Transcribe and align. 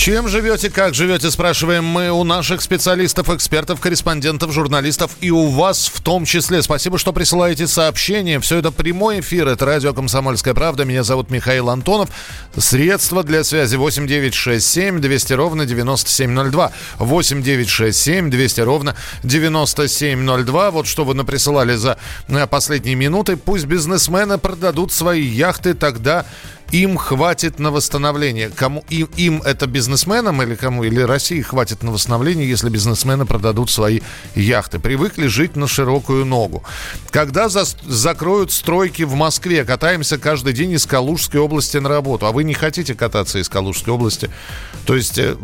Чем 0.00 0.28
живете, 0.28 0.70
как 0.70 0.94
живете, 0.94 1.30
спрашиваем 1.30 1.84
мы 1.84 2.10
у 2.10 2.24
наших 2.24 2.62
специалистов, 2.62 3.28
экспертов, 3.28 3.80
корреспондентов, 3.80 4.50
журналистов 4.50 5.10
и 5.20 5.30
у 5.30 5.48
вас 5.48 5.90
в 5.92 6.00
том 6.00 6.24
числе. 6.24 6.62
Спасибо, 6.62 6.96
что 6.96 7.12
присылаете 7.12 7.66
сообщения. 7.66 8.40
Все 8.40 8.56
это 8.60 8.70
прямой 8.70 9.20
эфир. 9.20 9.46
Это 9.46 9.66
радио 9.66 9.92
«Комсомольская 9.92 10.54
правда». 10.54 10.86
Меня 10.86 11.02
зовут 11.02 11.28
Михаил 11.28 11.68
Антонов. 11.68 12.08
Средства 12.56 13.22
для 13.22 13.44
связи 13.44 13.76
8967 13.76 15.02
200 15.02 15.32
ровно 15.34 15.66
9702. 15.66 16.72
8967 16.98 18.30
200 18.30 18.60
ровно 18.62 18.96
9702. 19.22 20.70
Вот 20.70 20.86
что 20.86 21.04
вы 21.04 21.12
наприсылали 21.12 21.74
за 21.74 21.98
э, 22.28 22.46
последние 22.46 22.94
минуты. 22.94 23.36
Пусть 23.36 23.66
бизнесмены 23.66 24.38
продадут 24.38 24.94
свои 24.94 25.20
яхты, 25.20 25.74
тогда 25.74 26.24
им 26.72 26.96
хватит 26.96 27.58
на 27.58 27.70
восстановление. 27.70 28.50
Кому 28.50 28.84
им, 28.88 29.08
им 29.16 29.42
это 29.42 29.66
бизнесменам 29.66 30.42
или 30.42 30.54
кому? 30.54 30.84
Или 30.84 31.00
России 31.00 31.40
хватит 31.40 31.82
на 31.82 31.90
восстановление, 31.92 32.48
если 32.48 32.68
бизнесмены 32.68 33.26
продадут 33.26 33.70
свои 33.70 34.00
яхты. 34.34 34.78
Привыкли 34.78 35.26
жить 35.26 35.56
на 35.56 35.66
широкую 35.66 36.24
ногу. 36.24 36.62
Когда 37.10 37.48
за, 37.48 37.64
закроют 37.86 38.52
стройки 38.52 39.02
в 39.02 39.14
Москве, 39.14 39.64
катаемся 39.64 40.18
каждый 40.18 40.52
день 40.52 40.72
из 40.72 40.86
Калужской 40.86 41.40
области 41.40 41.76
на 41.78 41.88
работу. 41.88 42.26
А 42.26 42.32
вы 42.32 42.44
не 42.44 42.54
хотите 42.54 42.94
кататься 42.94 43.38
из 43.38 43.48
Калужской 43.48 43.92
области? 43.92 44.30
То 44.86 44.96
есть 44.96 45.18
э, 45.18 45.36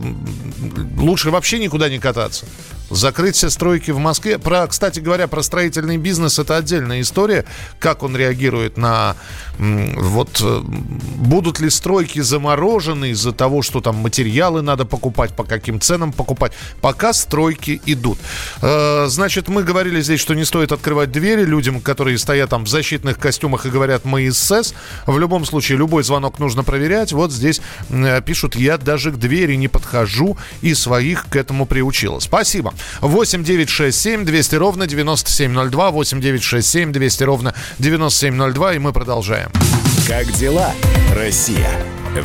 лучше 0.96 1.30
вообще 1.30 1.58
никуда 1.58 1.88
не 1.88 1.98
кататься. 1.98 2.46
Закрыть 2.90 3.36
все 3.36 3.50
стройки 3.50 3.90
в 3.90 3.98
Москве. 3.98 4.38
Про, 4.38 4.66
кстати 4.66 5.00
говоря, 5.00 5.26
про 5.26 5.42
строительный 5.42 5.96
бизнес 5.96 6.38
это 6.38 6.56
отдельная 6.56 7.00
история. 7.00 7.45
Как 7.78 8.02
он 8.02 8.16
реагирует 8.16 8.76
на 8.76 9.16
вот 9.59 10.40
э, 10.42 10.60
будут 10.62 11.60
ли 11.60 11.70
стройки 11.70 12.20
заморожены 12.20 13.10
из-за 13.10 13.32
того, 13.32 13.62
что 13.62 13.80
там 13.80 13.96
материалы 13.96 14.62
надо 14.62 14.84
покупать, 14.84 15.34
по 15.34 15.45
каким 15.45 15.80
ценам 15.80 16.12
покупать. 16.12 16.52
Пока 16.80 17.12
стройки 17.12 17.80
идут. 17.87 18.18
Э, 18.62 19.07
значит, 19.09 19.48
мы 19.48 19.62
говорили 19.62 20.01
здесь, 20.02 20.20
что 20.20 20.34
не 20.34 20.45
стоит 20.45 20.73
открывать 20.73 21.10
двери 21.10 21.45
людям, 21.45 21.80
которые 21.80 22.18
стоят 22.18 22.51
там 22.51 22.64
в 22.64 22.68
защитных 22.68 23.18
костюмах 23.18 23.66
и 23.66 23.70
говорят, 23.70 24.04
мы 24.04 24.23
из 24.23 24.38
СЭС. 24.38 24.74
В 25.07 25.18
любом 25.18 25.45
случае, 25.45 25.79
любой 25.79 26.04
звонок 26.04 26.38
нужно 26.38 26.62
проверять. 26.62 27.12
Вот 27.12 27.32
здесь 27.32 27.60
э, 27.88 28.20
пишут, 28.23 28.57
я 28.57 28.79
даже 28.79 29.10
к 29.10 29.16
двери 29.16 29.54
не 29.57 29.68
подхожу 29.68 30.37
и 30.60 30.74
своих 30.74 31.26
к 31.29 31.37
этому 31.37 31.66
приучила. 31.66 32.20
Спасибо. 32.20 32.74
8 33.01 33.45
9 33.45 33.69
6 33.69 33.99
7 33.99 34.24
200 34.24 34.55
ровно 34.57 34.87
9702. 34.87 35.91
8 35.91 36.21
9 36.21 36.43
6 36.43 36.69
7 36.69 36.93
200 36.93 37.23
ровно 37.24 37.55
9702. 37.79 38.74
И 38.74 38.79
мы 38.79 38.93
продолжаем. 38.93 39.51
Как 40.07 40.30
дела, 40.32 40.73
Россия? 41.15 41.71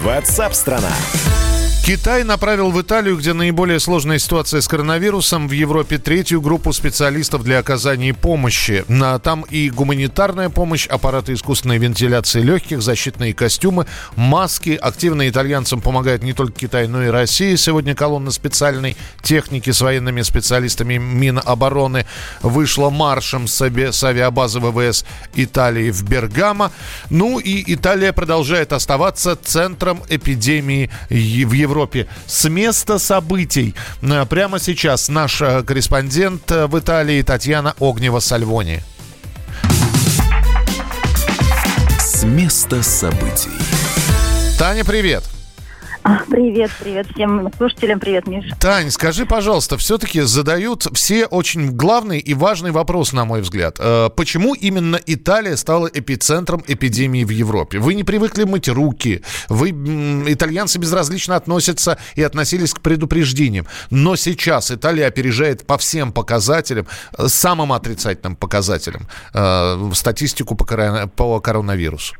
Ватсап-страна! 0.03 0.91
Китай 1.91 2.23
направил 2.23 2.71
в 2.71 2.81
Италию, 2.81 3.17
где 3.17 3.33
наиболее 3.33 3.77
сложная 3.81 4.17
ситуация 4.17 4.61
с 4.61 4.67
коронавирусом, 4.69 5.49
в 5.49 5.51
Европе 5.51 5.97
третью 5.97 6.39
группу 6.39 6.71
специалистов 6.71 7.43
для 7.43 7.59
оказания 7.59 8.13
помощи. 8.13 8.85
Там 9.23 9.41
и 9.49 9.69
гуманитарная 9.69 10.47
помощь, 10.47 10.87
аппараты 10.87 11.33
искусственной 11.33 11.79
вентиляции 11.79 12.39
легких, 12.39 12.81
защитные 12.81 13.33
костюмы, 13.33 13.87
маски. 14.15 14.79
Активно 14.81 15.27
итальянцам 15.27 15.81
помогает 15.81 16.23
не 16.23 16.31
только 16.31 16.61
Китай, 16.61 16.87
но 16.87 17.03
и 17.03 17.07
Россия. 17.07 17.57
Сегодня 17.57 17.93
колонна 17.93 18.31
специальной 18.31 18.95
техники 19.21 19.71
с 19.71 19.81
военными 19.81 20.21
специалистами 20.21 20.95
Минобороны 20.95 22.05
вышла 22.41 22.89
маршем 22.89 23.47
с 23.47 23.61
авиабазы 23.61 24.61
ВВС 24.61 25.03
Италии 25.35 25.91
в 25.91 26.03
Бергамо. 26.03 26.71
Ну 27.09 27.37
и 27.37 27.73
Италия 27.73 28.13
продолжает 28.13 28.71
оставаться 28.71 29.35
центром 29.35 30.01
эпидемии 30.07 30.89
в 31.09 31.51
Европе. 31.51 31.80
Европе 31.81 32.07
с 32.27 32.47
места 32.47 32.99
событий. 32.99 33.73
Э, 34.01 34.25
прямо 34.25 34.59
сейчас 34.59 35.09
наш 35.09 35.41
э, 35.41 35.63
корреспондент 35.63 36.51
э, 36.51 36.67
в 36.67 36.77
Италии 36.77 37.21
Татьяна 37.23 37.73
Огнева-Сальвони. 37.79 38.81
С 41.99 42.23
места 42.23 42.83
событий. 42.83 43.49
Таня, 44.59 44.85
привет. 44.85 45.23
Привет, 46.03 46.71
привет 46.79 47.07
всем 47.13 47.51
слушателям, 47.57 47.99
привет, 47.99 48.25
Миша. 48.25 48.55
Тань, 48.59 48.89
скажи, 48.89 49.27
пожалуйста, 49.27 49.77
все-таки 49.77 50.21
задают 50.21 50.87
все 50.93 51.27
очень 51.27 51.71
главный 51.71 52.17
и 52.17 52.33
важный 52.33 52.71
вопрос, 52.71 53.13
на 53.13 53.23
мой 53.23 53.41
взгляд. 53.41 53.77
Э, 53.79 54.09
почему 54.15 54.55
именно 54.55 54.99
Италия 55.05 55.55
стала 55.57 55.87
эпицентром 55.93 56.63
эпидемии 56.65 57.23
в 57.23 57.29
Европе? 57.29 57.77
Вы 57.77 57.93
не 57.93 58.03
привыкли 58.03 58.45
мыть 58.45 58.67
руки, 58.67 59.21
вы, 59.47 59.69
итальянцы 59.69 60.79
безразлично 60.79 61.35
относятся 61.35 61.99
и 62.15 62.23
относились 62.23 62.73
к 62.73 62.81
предупреждениям. 62.81 63.67
Но 63.91 64.15
сейчас 64.15 64.71
Италия 64.71 65.05
опережает 65.05 65.67
по 65.67 65.77
всем 65.77 66.11
показателям, 66.11 66.87
э, 67.15 67.27
самым 67.27 67.73
отрицательным 67.73 68.35
показателям, 68.35 69.07
э, 69.35 69.91
статистику 69.93 70.55
по 70.55 71.39
коронавирусу. 71.39 72.15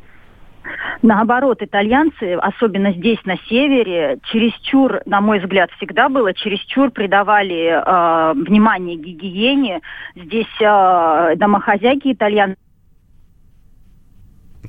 Наоборот, 1.01 1.61
итальянцы, 1.61 2.35
особенно 2.35 2.91
здесь, 2.93 3.19
на 3.25 3.37
севере, 3.49 4.19
чересчур, 4.31 5.01
на 5.05 5.21
мой 5.21 5.39
взгляд, 5.39 5.71
всегда 5.77 6.09
было, 6.09 6.33
чересчур 6.33 6.91
придавали 6.91 7.71
э, 7.71 8.33
внимание 8.33 8.97
гигиене. 8.97 9.81
Здесь 10.15 10.61
э, 10.61 11.35
домохозяйки 11.37 12.13
итальянцы 12.13 12.57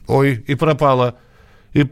Ой, 0.08 0.44
и 0.47 0.54
пропала. 0.54 1.16
И 1.72 1.84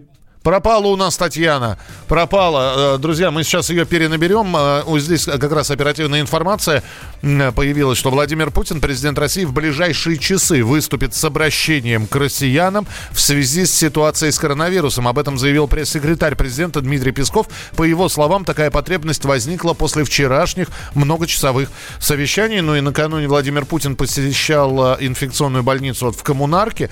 Пропала 0.42 0.86
у 0.86 0.96
нас 0.96 1.18
Татьяна. 1.18 1.78
Пропала. 2.08 2.94
Э, 2.94 2.98
друзья, 2.98 3.30
мы 3.30 3.44
сейчас 3.44 3.68
ее 3.68 3.84
перенаберем. 3.84 4.56
Э, 4.56 4.98
здесь 4.98 5.26
как 5.26 5.52
раз 5.52 5.70
оперативная 5.70 6.22
информация 6.22 6.82
появилась, 7.20 7.98
что 7.98 8.08
Владимир 8.10 8.50
Путин, 8.50 8.80
президент 8.80 9.18
России, 9.18 9.44
в 9.44 9.52
ближайшие 9.52 10.16
часы 10.16 10.64
выступит 10.64 11.14
с 11.14 11.22
обращением 11.24 12.06
к 12.06 12.16
россиянам 12.16 12.86
в 13.10 13.20
связи 13.20 13.66
с 13.66 13.74
ситуацией 13.74 14.32
с 14.32 14.38
коронавирусом. 14.38 15.08
Об 15.08 15.18
этом 15.18 15.36
заявил 15.36 15.68
пресс-секретарь 15.68 16.36
президента 16.36 16.80
Дмитрий 16.80 17.12
Песков. 17.12 17.48
По 17.76 17.82
его 17.82 18.08
словам, 18.08 18.46
такая 18.46 18.70
потребность 18.70 19.26
возникла 19.26 19.74
после 19.74 20.04
вчерашних 20.04 20.68
многочасовых 20.94 21.68
совещаний. 21.98 22.62
Ну 22.62 22.76
и 22.76 22.80
накануне 22.80 23.28
Владимир 23.28 23.66
Путин 23.66 23.94
посещал 23.94 24.94
э, 24.94 24.96
инфекционную 25.00 25.62
больницу 25.62 26.10
в 26.12 26.22
Коммунарке. 26.22 26.88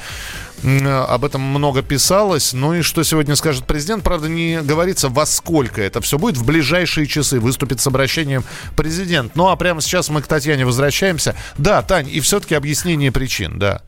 Об 0.63 1.25
этом 1.25 1.41
много 1.41 1.83
писалось. 1.83 2.53
Ну 2.53 2.75
и 2.75 2.83
что 2.83 3.05
сегодня 3.05 3.37
скажет 3.39 3.65
президент? 3.65 4.05
Правда, 4.05 4.29
не 4.29 4.61
говорится, 4.61 5.09
во 5.09 5.27
сколько 5.27 5.81
это 5.81 6.01
все 6.01 6.19
будет. 6.19 6.37
В 6.37 6.45
ближайшие 6.45 7.07
часы 7.07 7.41
выступит 7.41 7.81
с 7.81 7.87
обращением 7.87 8.45
президент. 8.77 9.35
Ну 9.37 9.49
а 9.49 9.57
прямо 9.57 9.81
сейчас 9.81 10.09
мы 10.11 10.23
к 10.23 10.27
Татьяне 10.27 10.67
возвращаемся. 10.67 11.35
Да, 11.57 11.83
Тань, 11.83 12.09
и 12.11 12.21
все-таки 12.21 12.55
объяснение 12.55 13.11
причин, 13.11 13.59
да. 13.59 13.83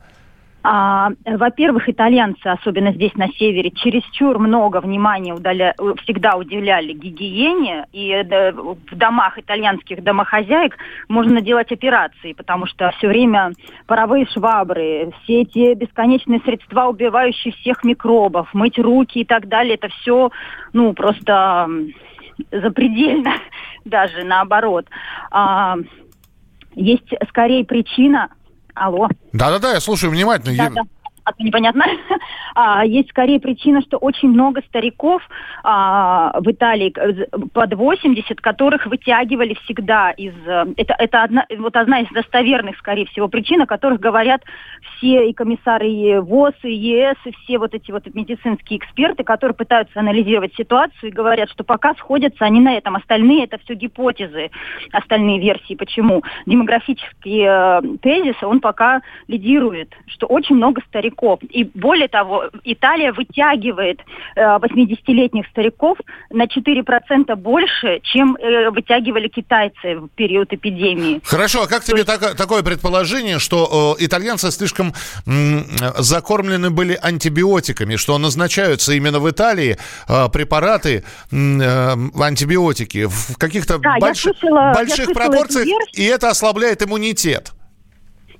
А, 0.63 1.09
во-первых, 1.25 1.89
итальянцы, 1.89 2.45
особенно 2.45 2.91
здесь 2.91 3.15
на 3.15 3.27
севере, 3.29 3.71
чересчур 3.71 4.37
много 4.37 4.79
внимания 4.79 5.33
удаля... 5.33 5.73
всегда 6.03 6.35
уделяли 6.35 6.93
гигиене, 6.93 7.87
и 7.91 8.11
э, 8.11 8.51
в 8.51 8.95
домах 8.95 9.39
итальянских 9.39 10.03
домохозяек 10.03 10.77
можно 11.07 11.41
делать 11.41 11.71
операции, 11.71 12.33
потому 12.33 12.67
что 12.67 12.91
все 12.97 13.07
время 13.07 13.53
паровые 13.87 14.27
швабры, 14.27 15.11
все 15.23 15.41
эти 15.41 15.73
бесконечные 15.73 16.41
средства, 16.41 16.85
убивающие 16.85 17.53
всех 17.53 17.83
микробов, 17.83 18.53
мыть 18.53 18.77
руки 18.77 19.21
и 19.21 19.25
так 19.25 19.47
далее, 19.47 19.75
это 19.75 19.87
все, 19.87 20.29
ну, 20.73 20.93
просто 20.93 21.67
запредельно, 22.51 23.33
даже 23.85 24.23
наоборот. 24.23 24.85
А, 25.31 25.77
есть 26.75 27.13
скорее 27.29 27.65
причина 27.65 28.29
Алло. 28.75 29.07
Да-да-да, 29.33 29.73
я 29.73 29.79
слушаю 29.79 30.11
внимательно. 30.11 30.55
Да-да 30.69 30.81
а 31.23 31.33
то 31.33 31.43
непонятно. 31.43 31.85
а, 32.55 32.85
есть 32.85 33.09
скорее 33.09 33.39
причина, 33.39 33.81
что 33.81 33.97
очень 33.97 34.29
много 34.29 34.61
стариков 34.67 35.21
а, 35.63 36.39
в 36.39 36.51
Италии 36.51 36.93
под 37.53 37.73
80, 37.73 38.41
которых 38.41 38.85
вытягивали 38.85 39.55
всегда 39.63 40.11
из... 40.11 40.33
Э, 40.45 40.65
это, 40.77 40.95
это 40.97 41.23
одна, 41.23 41.45
вот 41.57 41.75
одна 41.75 42.01
из 42.01 42.09
достоверных, 42.09 42.77
скорее 42.77 43.05
всего, 43.07 43.27
причин, 43.27 43.61
о 43.61 43.67
которых 43.67 43.99
говорят 43.99 44.41
все 44.97 45.29
и 45.29 45.33
комиссары 45.33 45.87
и 45.89 46.17
ВОЗ, 46.17 46.55
и 46.63 46.73
ЕС, 46.73 47.17
и 47.25 47.31
все 47.31 47.57
вот 47.57 47.73
эти 47.73 47.91
вот 47.91 48.03
медицинские 48.13 48.79
эксперты, 48.79 49.23
которые 49.23 49.55
пытаются 49.55 49.99
анализировать 49.99 50.55
ситуацию 50.55 51.09
и 51.09 51.13
говорят, 51.13 51.49
что 51.49 51.63
пока 51.63 51.93
сходятся 51.95 52.45
они 52.45 52.59
на 52.59 52.75
этом. 52.75 52.95
Остальные 52.95 53.45
это 53.45 53.57
все 53.59 53.75
гипотезы, 53.75 54.49
остальные 54.91 55.39
версии. 55.39 55.75
Почему? 55.75 56.23
Демографический 56.45 57.45
э, 57.45 57.97
тезис, 58.01 58.41
он 58.41 58.59
пока 58.59 59.01
лидирует, 59.27 59.93
что 60.07 60.27
очень 60.27 60.55
много 60.55 60.81
стариков 60.87 61.10
стариков. 61.11 61.39
И 61.49 61.63
более 61.63 62.07
того, 62.07 62.45
Италия 62.63 63.11
вытягивает 63.11 63.99
80-летних 64.35 65.47
стариков 65.47 65.97
на 66.29 66.45
4% 66.45 67.35
больше, 67.35 67.99
чем 68.03 68.37
вытягивали 68.71 69.27
китайцы 69.27 69.95
в 69.95 70.07
период 70.09 70.53
эпидемии. 70.53 71.21
Хорошо, 71.23 71.63
а 71.63 71.67
как 71.67 71.83
тебе 71.83 72.03
так, 72.03 72.35
такое 72.35 72.63
предположение, 72.63 73.39
что 73.39 73.95
э, 73.99 74.05
итальянцы 74.05 74.51
слишком 74.51 74.93
м, 75.25 75.65
закормлены 75.97 76.69
были 76.69 76.97
антибиотиками, 77.01 77.95
что 77.95 78.17
назначаются 78.17 78.93
именно 78.93 79.19
в 79.19 79.29
Италии 79.29 79.77
э, 80.07 80.29
препараты 80.29 81.03
э, 81.31 81.35
антибиотики 81.35 83.05
в 83.05 83.37
каких-то 83.37 83.77
да, 83.77 83.97
больш... 83.99 84.21
слышала, 84.21 84.73
больших 84.73 85.13
пропорциях, 85.13 85.67
и 85.93 86.03
это 86.03 86.29
ослабляет 86.29 86.83
иммунитет? 86.83 87.51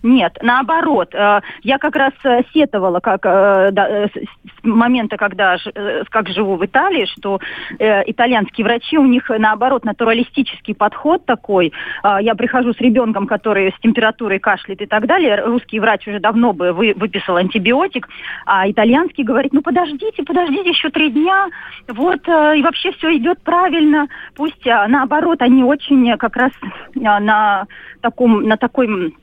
Нет, 0.03 0.37
наоборот. 0.41 1.13
Э, 1.13 1.41
я 1.61 1.77
как 1.77 1.95
раз 1.95 2.13
э, 2.23 2.41
сетовала 2.53 2.99
как, 2.99 3.25
э, 3.25 4.07
с 4.07 4.63
момента, 4.63 5.17
когда 5.17 5.57
как 6.09 6.29
живу 6.29 6.55
в 6.55 6.65
Италии, 6.65 7.05
что 7.05 7.39
итальянские 7.79 8.65
врачи, 8.65 8.97
у 8.97 9.05
них 9.05 9.29
наоборот 9.29 9.85
натуралистический 9.85 10.75
подход 10.75 11.25
такой. 11.25 11.73
Я 12.03 12.35
прихожу 12.35 12.73
с 12.73 12.77
ребенком, 12.77 13.27
который 13.27 13.71
с 13.71 13.79
температурой 13.81 14.39
кашляет 14.39 14.81
и 14.81 14.85
так 14.85 15.07
далее. 15.07 15.41
Русский 15.43 15.79
врач 15.79 16.07
уже 16.07 16.19
давно 16.19 16.53
бы 16.53 16.73
выписал 16.73 17.37
антибиотик, 17.37 18.07
а 18.45 18.69
итальянский 18.69 19.23
говорит, 19.23 19.53
ну 19.53 19.61
подождите, 19.61 20.23
подождите 20.23 20.69
еще 20.69 20.89
три 20.89 21.09
дня, 21.09 21.47
вот, 21.87 22.27
и 22.27 22.61
вообще 22.61 22.91
все 22.93 23.15
идет 23.17 23.41
правильно. 23.41 24.07
Пусть 24.35 24.65
наоборот, 24.65 25.41
они 25.41 25.63
очень 25.63 26.17
как 26.17 26.35
раз 26.35 26.51
на 26.95 27.65
таком, 28.01 28.43
на 28.43 28.57
такой 28.57 29.13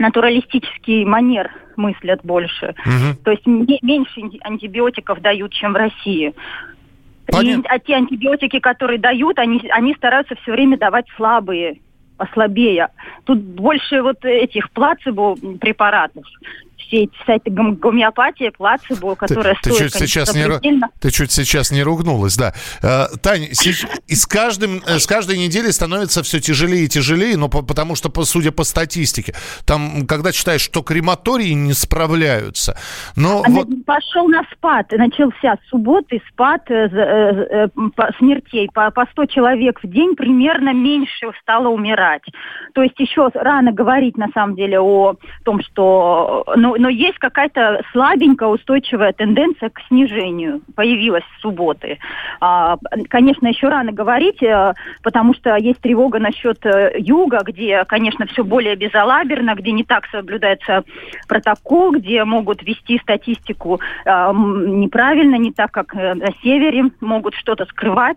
натуралистический 0.00 1.04
манер 1.04 1.50
мыслят 1.76 2.20
больше. 2.24 2.74
Угу. 2.84 3.22
То 3.24 3.30
есть 3.30 3.46
меньше 3.46 4.20
антибиотиков 4.42 5.20
дают, 5.20 5.52
чем 5.52 5.72
в 5.74 5.76
России. 5.76 6.34
И, 7.28 7.58
а 7.68 7.78
те 7.78 7.94
антибиотики, 7.94 8.58
которые 8.58 8.98
дают, 8.98 9.38
они, 9.38 9.62
они 9.70 9.94
стараются 9.94 10.34
все 10.36 10.52
время 10.52 10.78
давать 10.78 11.06
слабые, 11.16 11.80
послабее. 12.16 12.88
Тут 13.24 13.38
больше 13.38 14.02
вот 14.02 14.24
этих 14.24 14.70
плацебо 14.70 15.36
препаратов 15.60 16.24
все 16.90 17.04
эти 17.04 17.12
сайты 17.24 17.50
гомеопатии, 17.50 18.50
плацебо, 18.50 19.14
которая 19.14 19.54
ты, 19.62 19.72
стоит, 19.72 19.78
ты 19.78 19.84
чуть 19.84 19.92
конечно, 19.92 20.06
сейчас 20.06 20.34
не, 20.34 20.80
Ты 21.00 21.10
чуть 21.10 21.30
сейчас 21.30 21.70
не 21.70 21.82
ругнулась, 21.82 22.36
да. 22.36 22.52
Э, 22.82 23.06
Таня, 23.22 23.46
и 23.46 24.14
с, 24.14 24.26
каждым, 24.26 24.82
э, 24.86 24.98
с 24.98 25.06
каждой 25.06 25.38
недели 25.38 25.70
становится 25.70 26.22
все 26.22 26.40
тяжелее 26.40 26.84
и 26.84 26.88
тяжелее, 26.88 27.36
но 27.36 27.48
по, 27.48 27.62
потому 27.62 27.94
что, 27.94 28.10
по, 28.10 28.24
судя 28.24 28.50
по 28.50 28.64
статистике, 28.64 29.34
там, 29.64 30.06
когда 30.06 30.32
читаешь, 30.32 30.60
что 30.60 30.82
крематории 30.82 31.52
не 31.52 31.72
справляются. 31.72 32.76
Но 33.16 33.42
а 33.46 33.50
вот... 33.50 33.68
Пошел 33.86 34.28
на 34.28 34.42
спад, 34.52 34.90
начался 34.90 35.54
с 35.54 35.68
субботы 35.70 36.20
спад 36.28 36.62
э, 36.70 36.74
э, 36.74 37.68
э, 37.76 38.12
смертей. 38.18 38.68
По, 38.74 38.90
по 38.90 39.06
100 39.12 39.26
человек 39.26 39.80
в 39.82 39.88
день 39.88 40.16
примерно 40.16 40.72
меньше 40.72 41.30
стало 41.40 41.68
умирать. 41.68 42.22
То 42.74 42.82
есть 42.82 42.98
еще 42.98 43.30
рано 43.34 43.72
говорить, 43.72 44.16
на 44.16 44.28
самом 44.34 44.56
деле, 44.56 44.80
о 44.80 45.14
том, 45.44 45.62
что... 45.62 46.44
Ну, 46.56 46.79
но 46.80 46.88
есть 46.88 47.18
какая-то 47.18 47.82
слабенькая 47.92 48.48
устойчивая 48.48 49.12
тенденция 49.12 49.68
к 49.68 49.80
снижению. 49.88 50.62
Появилась 50.74 51.24
с 51.36 51.42
субботы. 51.42 51.98
А, 52.40 52.78
конечно, 53.10 53.46
еще 53.48 53.68
рано 53.68 53.92
говорить, 53.92 54.42
э, 54.42 54.72
потому 55.02 55.34
что 55.34 55.56
есть 55.56 55.78
тревога 55.80 56.18
насчет 56.18 56.64
э, 56.64 56.94
юга, 56.96 57.40
где, 57.44 57.84
конечно, 57.84 58.26
все 58.26 58.44
более 58.44 58.76
безалаберно, 58.76 59.54
где 59.56 59.72
не 59.72 59.84
так 59.84 60.06
соблюдается 60.06 60.84
протокол, 61.28 61.92
где 61.92 62.24
могут 62.24 62.62
вести 62.62 62.98
статистику 62.98 63.78
э, 64.06 64.32
неправильно, 64.32 65.34
не 65.34 65.52
так, 65.52 65.72
как 65.72 65.92
на 65.92 66.32
севере, 66.42 66.84
могут 67.02 67.34
что-то 67.34 67.66
скрывать 67.66 68.16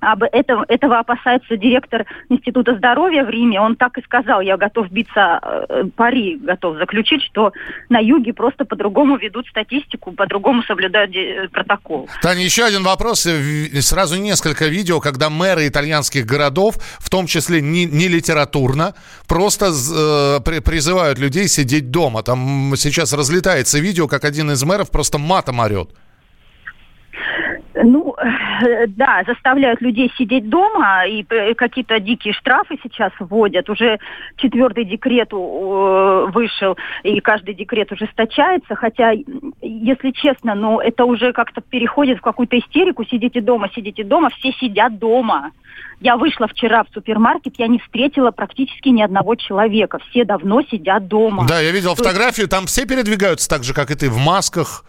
об 0.00 0.22
этом, 0.22 0.64
этого 0.68 0.98
опасается 0.98 1.56
директор 1.56 2.06
Института 2.28 2.76
здоровья 2.76 3.24
в 3.24 3.30
Риме. 3.30 3.60
Он 3.60 3.76
так 3.76 3.98
и 3.98 4.02
сказал, 4.02 4.40
я 4.40 4.56
готов 4.56 4.90
биться, 4.90 5.40
э, 5.68 5.84
пари 5.96 6.36
готов 6.36 6.76
заключить, 6.78 7.22
что 7.22 7.52
на 7.88 7.98
юге 7.98 8.32
просто 8.32 8.64
по-другому 8.64 9.16
ведут 9.16 9.46
статистику, 9.48 10.12
по-другому 10.12 10.62
соблюдают 10.62 11.14
э, 11.14 11.48
протокол. 11.48 12.08
Таня, 12.22 12.42
еще 12.42 12.64
один 12.64 12.82
вопрос. 12.82 13.26
Сразу 13.80 14.20
несколько 14.20 14.66
видео, 14.66 15.00
когда 15.00 15.30
мэры 15.30 15.66
итальянских 15.66 16.26
городов, 16.26 16.76
в 16.98 17.10
том 17.10 17.26
числе 17.26 17.60
не, 17.60 17.84
не 17.84 18.08
литературно, 18.08 18.94
просто 19.26 19.66
э, 19.66 20.40
при, 20.44 20.60
призывают 20.60 21.18
людей 21.18 21.48
сидеть 21.48 21.90
дома. 21.90 22.22
Там 22.22 22.74
сейчас 22.76 23.12
разлетается 23.12 23.78
видео, 23.78 24.06
как 24.06 24.24
один 24.24 24.50
из 24.50 24.62
мэров 24.62 24.90
просто 24.90 25.18
матом 25.18 25.60
орет. 25.60 25.90
Да, 28.88 29.22
заставляют 29.26 29.80
людей 29.80 30.12
сидеть 30.16 30.48
дома, 30.48 31.06
и 31.06 31.22
какие-то 31.54 32.00
дикие 32.00 32.34
штрафы 32.34 32.78
сейчас 32.82 33.12
вводят. 33.18 33.68
Уже 33.70 33.98
четвертый 34.36 34.84
декрет 34.84 35.32
вышел, 35.32 36.76
и 37.02 37.20
каждый 37.20 37.54
декрет 37.54 37.92
ужесточается. 37.92 38.74
Хотя, 38.74 39.12
если 39.62 40.10
честно, 40.10 40.54
ну, 40.54 40.80
это 40.80 41.04
уже 41.04 41.32
как-то 41.32 41.60
переходит 41.60 42.18
в 42.18 42.22
какую-то 42.22 42.58
истерику. 42.58 43.04
Сидите 43.04 43.40
дома, 43.40 43.68
сидите 43.74 44.04
дома, 44.04 44.30
все 44.30 44.52
сидят 44.52 44.98
дома. 44.98 45.52
Я 46.00 46.16
вышла 46.16 46.46
вчера 46.46 46.84
в 46.84 46.88
супермаркет, 46.94 47.54
я 47.58 47.66
не 47.66 47.78
встретила 47.78 48.30
практически 48.30 48.88
ни 48.88 49.02
одного 49.02 49.34
человека. 49.34 49.98
Все 50.10 50.24
давно 50.24 50.62
сидят 50.62 51.08
дома. 51.08 51.46
Да, 51.46 51.60
я 51.60 51.72
видел 51.72 51.94
фотографию, 51.94 52.48
там 52.48 52.66
все 52.66 52.86
передвигаются 52.86 53.48
так 53.48 53.64
же, 53.64 53.74
как 53.74 53.90
и 53.90 53.94
ты, 53.94 54.08
в 54.08 54.18
масках 54.18 54.84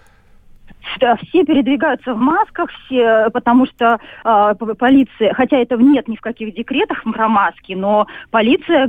все 0.97 1.44
передвигаются 1.45 2.13
в 2.13 2.18
масках, 2.18 2.69
все, 2.86 3.30
потому 3.31 3.65
что 3.65 4.00
э, 4.24 4.53
полиция, 4.77 5.33
хотя 5.33 5.57
этого 5.57 5.81
нет 5.81 6.07
ни 6.07 6.15
в 6.15 6.21
каких 6.21 6.53
декретах 6.53 7.03
про 7.03 7.27
маски, 7.27 7.74
но 7.74 8.07
полиция, 8.31 8.88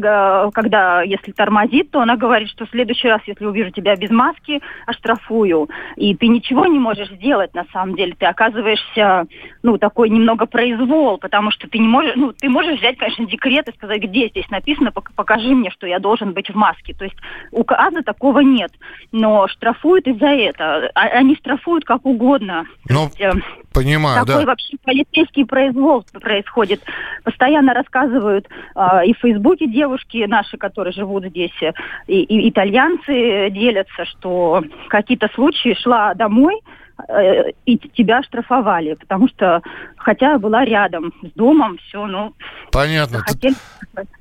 когда, 0.51 1.03
если 1.03 1.33
тормозит, 1.33 1.91
то 1.91 2.01
она 2.01 2.17
говорит, 2.17 2.49
что 2.49 2.67
в 2.67 2.71
следующий 2.71 3.09
раз, 3.09 3.21
если 3.27 3.45
увижу 3.45 3.71
тебя 3.71 3.97
без 3.97 4.11
маски, 4.11 4.61
оштрафую. 4.87 5.69
И 5.97 6.15
ты 6.15 6.29
ничего 6.29 6.67
не 6.67 6.79
можешь 6.79 7.11
сделать, 7.11 7.55
на 7.55 7.65
самом 7.73 7.95
деле. 7.95 8.15
Ты 8.19 8.27
оказываешься, 8.27 9.27
ну, 9.63 9.79
такой 9.79 10.11
немного 10.11 10.47
произвол, 10.47 11.19
потому 11.19 11.51
что 11.51 11.69
ты 11.69 11.79
не 11.79 11.89
можешь, 11.89 12.15
ну, 12.17 12.33
ты 12.33 12.49
можешь 12.49 12.79
взять, 12.79 12.97
конечно, 12.99 13.27
декрет 13.27 13.69
и 13.69 13.75
сказать, 13.75 14.03
где 14.03 14.29
здесь 14.29 14.49
написано, 14.51 14.93
покажи 14.93 15.55
мне, 15.55 15.71
что 15.71 15.87
я 15.87 15.99
должен 15.99 16.33
быть 16.33 16.51
в 16.51 16.55
маске. 16.55 16.95
То 16.95 17.05
есть 17.05 17.17
указа 17.51 18.03
такого 18.03 18.41
нет. 18.41 18.73
Но 19.13 19.49
штрафуют 19.49 20.07
из-за 20.07 20.29
этого. 20.29 20.91
А, 20.95 21.03
они 21.03 21.37
штрафуют 21.37 21.85
как 21.91 22.07
угодно. 22.07 22.67
Ну, 22.89 23.07
есть, 23.07 23.21
э, 23.21 23.33
понимаю, 23.75 24.25
такой 24.25 24.45
да. 24.45 24.51
вообще 24.53 24.77
полицейский 24.85 25.45
произвол 25.45 26.05
происходит. 26.13 26.81
Постоянно 27.25 27.75
рассказывают 27.75 28.47
э, 28.77 29.07
и 29.07 29.13
в 29.13 29.19
Фейсбуке 29.19 29.67
девушки 29.67 30.25
наши, 30.29 30.57
которые 30.57 30.93
живут 30.93 31.25
здесь, 31.25 31.61
и, 32.07 32.23
и 32.23 32.49
итальянцы 32.49 33.51
делятся, 33.51 34.05
что 34.05 34.63
какие-то 34.89 35.29
случаи 35.35 35.75
шла 35.83 36.15
домой, 36.15 36.61
э, 37.09 37.51
и 37.67 37.77
тебя 37.77 38.23
штрафовали, 38.23 38.95
потому 38.95 39.27
что 39.27 39.61
хотя 39.97 40.39
была 40.39 40.65
рядом 40.65 41.13
с 41.25 41.33
домом, 41.33 41.77
все, 41.79 42.07
ну... 42.07 42.35
Понятно. 42.71 43.19
Хотели... 43.19 43.57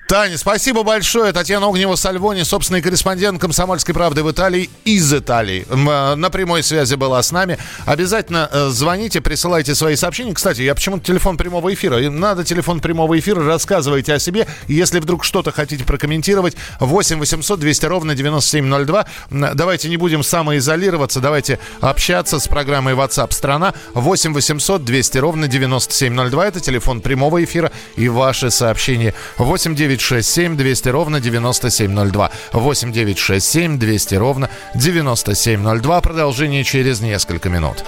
Таня, 0.10 0.40
спасибо 0.40 0.82
большое. 0.82 1.32
Татьяна 1.34 1.68
Огнева-Сальвони, 1.68 2.42
собственный 2.42 2.82
корреспондент 2.82 3.40
«Комсомольской 3.40 3.94
правды» 3.94 4.24
в 4.24 4.32
Италии 4.32 4.68
из 4.84 5.14
Италии. 5.14 5.68
Э, 5.70 6.16
на 6.16 6.32
прямой 6.32 6.64
связи 6.64 6.96
была 6.96 7.22
с 7.22 7.32
нами. 7.32 7.60
Обязательно 7.86 8.50
э, 8.52 8.70
звоните, 8.70 9.22
присылайте 9.22 9.76
свои 9.76 9.96
сообщения. 9.96 10.34
Кстати, 10.34 10.64
я 10.64 10.74
почему-то 10.74 11.06
телефон 11.06 11.38
прямого 11.38 11.72
эфира. 11.72 12.00
Надо 12.10 12.44
телефон 12.44 12.80
прямого 12.80 13.20
эфира, 13.20 13.46
рассказывайте 13.46 14.16
о 14.16 14.18
себе. 14.18 14.48
Если 14.68 15.00
вдруг 15.00 15.24
что-то 15.24 15.52
хотите 15.52 15.84
прокомментировать, 15.84 16.56
8 16.80 17.20
800 17.20 17.60
200 17.60 17.86
ровно 17.86 18.16
9702. 18.16 19.06
Давайте 19.30 19.90
не 19.90 19.98
будем 19.98 20.24
самоизолироваться, 20.24 21.20
давайте 21.20 21.60
общаться 21.82 22.40
с 22.40 22.48
программой 22.48 22.96
WhatsApp 22.96 23.32
страна 23.32 23.76
8 23.94 24.34
800 24.34 24.84
200 24.84 25.18
ровно 25.20 25.48
9702. 25.48 26.48
Это 26.48 26.60
телефон 26.62 27.02
прямого 27.02 27.44
эфира 27.44 27.72
и 27.96 28.10
ваши 28.10 28.50
сообщения. 28.50 29.14
8 29.38 29.76
9 29.76 29.99
967 30.00 30.56
200 30.58 30.90
ровно 30.90 31.20
9702. 31.20 32.32
8 32.54 32.92
967 32.92 33.78
200 33.78 34.16
ровно 34.16 34.50
9702. 34.76 36.02
Продолжение 36.02 36.64
через 36.64 37.02
несколько 37.02 37.50
минут. 37.50 37.84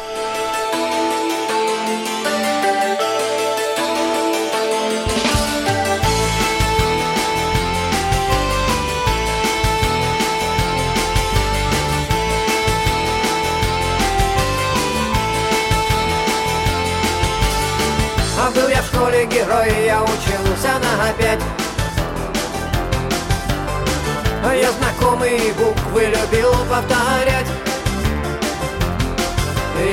Я 24.49 24.71
знакомые 24.71 25.53
буквы 25.53 26.05
любил 26.05 26.51
повторять. 26.69 27.47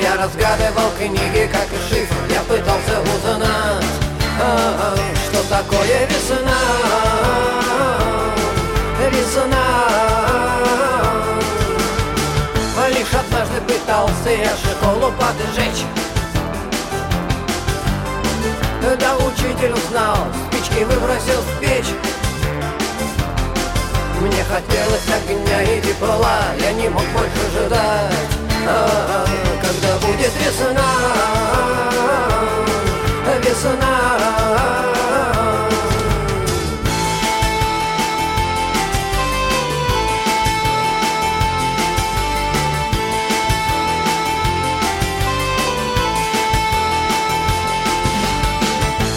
Я 0.01 0.15
разгадывал 0.17 0.91
книги, 0.97 1.49
как 1.51 1.65
и 1.73 1.77
шифр 1.89 2.15
Я 2.29 2.41
пытался 2.41 3.01
узнать, 3.01 3.83
а, 4.39 4.95
что 5.25 5.49
такое 5.49 6.05
весна 6.05 6.59
Весна 9.09 9.89
Лишь 12.89 13.13
однажды 13.13 13.61
пытался 13.61 14.29
я 14.29 14.51
школу 14.57 15.11
поджечь. 15.13 15.85
Да 18.99 19.15
учитель 19.17 19.73
узнал, 19.73 20.27
спички 20.51 20.83
выбросил 20.83 21.41
в 21.41 21.59
печь 21.59 22.08
мне 24.21 24.43
хотелось 24.43 25.07
огня 25.07 25.61
и 25.63 25.81
тепла, 25.81 26.39
я 26.59 26.73
не 26.73 26.89
мог 26.89 27.03
больше 27.13 27.65
ждать. 27.65 28.13
А, 28.67 29.25
Когда 29.61 29.95
будет 30.05 30.31
весна, 30.39 30.81
весна. 33.41 34.19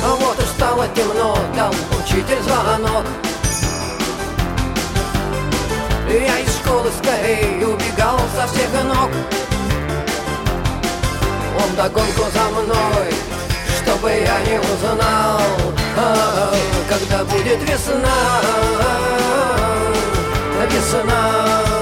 А 0.04 0.16
вот 0.21 0.37
стало 0.56 0.87
темно, 0.94 1.37
дал 1.56 1.75
учитель 1.99 2.42
звонок 2.42 3.04
я 6.14 6.38
из 6.38 6.57
школы 6.57 6.90
скорее 7.02 7.66
убегал 7.66 8.19
со 8.37 8.47
всех 8.49 8.69
ног. 8.85 9.11
Он 11.62 11.76
догонку 11.76 12.25
за 12.33 12.45
мной, 12.50 13.14
чтобы 13.83 14.11
я 14.11 14.40
не 14.40 14.59
узнал 14.59 15.40
а, 15.97 16.54
Когда 16.88 17.25
будет 17.25 17.62
весна, 17.62 18.40
весна 20.71 21.81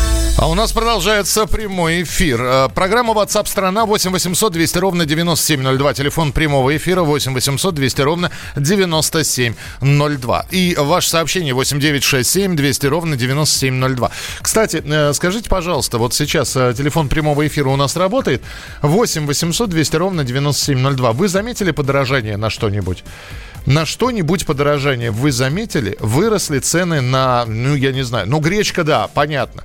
А 0.41 0.47
у 0.47 0.55
нас 0.55 0.71
продолжается 0.71 1.45
прямой 1.45 2.01
эфир. 2.01 2.41
Э, 2.41 2.69
Программа 2.73 3.13
WhatsApp 3.13 3.47
страна 3.47 3.85
8 3.85 4.09
800 4.09 4.51
200 4.51 4.77
ровно 4.79 5.05
9702. 5.05 5.93
Телефон 5.93 6.31
прямого 6.31 6.75
эфира 6.75 7.03
8 7.03 7.35
800 7.35 7.75
200 7.75 8.01
ровно 8.01 8.31
9702. 8.55 10.45
И 10.49 10.75
ваше 10.79 11.09
сообщение 11.11 11.53
8 11.53 11.79
967 11.79 12.55
200 12.55 12.87
ровно 12.87 13.17
9702. 13.17 14.09
Кстати, 14.41 14.81
э, 14.83 15.13
скажите, 15.13 15.47
пожалуйста, 15.47 15.99
вот 15.99 16.15
сейчас 16.15 16.55
э, 16.55 16.73
телефон 16.75 17.07
прямого 17.07 17.45
эфира 17.45 17.69
у 17.69 17.75
нас 17.75 17.95
работает. 17.95 18.41
8 18.81 19.27
800 19.27 19.69
200 19.69 19.95
ровно 19.95 20.23
9702. 20.23 21.11
Вы 21.11 21.27
заметили 21.27 21.69
подорожание 21.69 22.37
на 22.37 22.49
что-нибудь? 22.49 23.03
На 23.67 23.85
что-нибудь 23.85 24.47
подорожание 24.47 25.11
вы 25.11 25.31
заметили? 25.31 25.97
Выросли 25.99 26.57
цены 26.57 26.99
на, 26.99 27.45
ну, 27.45 27.75
я 27.75 27.91
не 27.91 28.01
знаю, 28.01 28.27
ну, 28.27 28.39
гречка, 28.39 28.83
да, 28.83 29.07
понятно. 29.07 29.61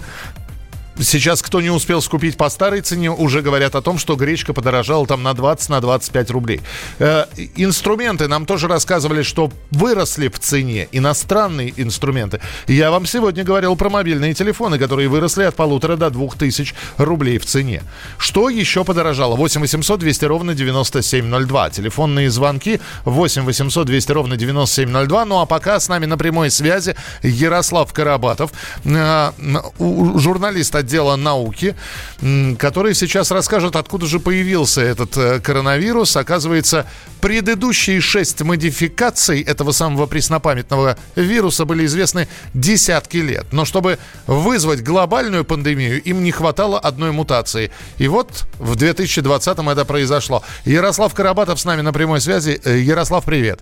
Сейчас, 0.98 1.42
кто 1.42 1.60
не 1.60 1.70
успел 1.70 2.00
скупить 2.00 2.36
по 2.36 2.48
старой 2.48 2.80
цене, 2.80 3.10
уже 3.10 3.42
говорят 3.42 3.74
о 3.74 3.82
том, 3.82 3.98
что 3.98 4.16
гречка 4.16 4.54
подорожала 4.54 5.06
там 5.06 5.22
на 5.22 5.34
20, 5.34 5.68
на 5.68 5.80
25 5.80 6.30
рублей. 6.30 6.60
Э, 6.98 7.26
инструменты 7.56 8.28
нам 8.28 8.46
тоже 8.46 8.66
рассказывали, 8.66 9.22
что 9.22 9.52
выросли 9.70 10.28
в 10.28 10.38
цене. 10.38 10.88
Иностранные 10.92 11.74
инструменты. 11.76 12.40
Я 12.66 12.90
вам 12.90 13.04
сегодня 13.04 13.44
говорил 13.44 13.76
про 13.76 13.90
мобильные 13.90 14.32
телефоны, 14.32 14.78
которые 14.78 15.08
выросли 15.08 15.42
от 15.42 15.54
полутора 15.54 15.96
до 15.96 16.08
двух 16.08 16.38
тысяч 16.38 16.74
рублей 16.96 17.38
в 17.38 17.44
цене. 17.44 17.82
Что 18.16 18.48
еще 18.48 18.82
подорожало? 18.82 19.36
8 19.36 19.60
800 19.60 20.00
200 20.00 20.24
ровно 20.24 20.54
9702. 20.54 21.70
Телефонные 21.70 22.30
звонки 22.30 22.80
8 23.04 23.42
800 23.42 23.86
200 23.86 24.12
ровно 24.12 24.36
9702. 24.36 25.24
Ну 25.26 25.40
а 25.40 25.46
пока 25.46 25.78
с 25.78 25.88
нами 25.88 26.06
на 26.06 26.16
прямой 26.16 26.50
связи 26.50 26.96
Ярослав 27.22 27.92
Карабатов, 27.92 28.50
э, 28.84 29.32
журналист 29.78 30.74
отдела 30.86 31.16
науки, 31.16 31.74
м, 32.22 32.56
который 32.56 32.94
сейчас 32.94 33.30
расскажет, 33.32 33.74
откуда 33.76 34.06
же 34.06 34.20
появился 34.20 34.80
этот 34.80 35.16
э, 35.16 35.40
коронавирус. 35.40 36.16
Оказывается, 36.16 36.86
предыдущие 37.20 38.00
шесть 38.00 38.42
модификаций 38.42 39.42
этого 39.42 39.72
самого 39.72 40.06
преснопамятного 40.06 40.96
вируса 41.16 41.64
были 41.64 41.84
известны 41.86 42.28
десятки 42.54 43.16
лет. 43.16 43.46
Но 43.52 43.64
чтобы 43.64 43.98
вызвать 44.26 44.82
глобальную 44.82 45.44
пандемию, 45.44 46.00
им 46.02 46.22
не 46.22 46.30
хватало 46.30 46.78
одной 46.78 47.10
мутации. 47.10 47.72
И 47.98 48.06
вот 48.06 48.46
в 48.58 48.76
2020-м 48.76 49.68
это 49.68 49.84
произошло. 49.84 50.42
Ярослав 50.64 51.12
Карабатов 51.14 51.58
с 51.58 51.64
нами 51.64 51.80
на 51.82 51.92
прямой 51.92 52.20
связи. 52.20 52.60
Э, 52.64 52.78
Ярослав, 52.78 53.24
привет. 53.24 53.60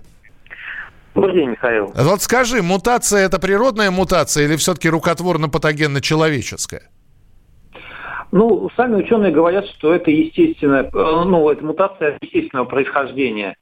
Добрый 1.15 1.33
день, 1.33 1.51
Михаил. 1.51 1.93
Вот 1.95 2.21
скажи, 2.21 2.61
мутация 2.61 3.25
это 3.25 3.39
природная 3.39 3.89
мутация 3.89 4.43
или 4.43 4.57
все-таки 4.57 4.89
рукотворно-патогенно-человеческая? 4.89 6.81
Ну, 8.35 8.69
сами 8.75 8.95
ученые 8.95 9.31
говорят, 9.31 9.65
что 9.77 9.93
это 9.93 10.11
естественная, 10.11 10.83
э, 10.83 10.89
ну, 10.91 11.49
это 11.49 11.63
мутация 11.63 12.17
естественного 12.19 12.65
происхождения. 12.65 13.55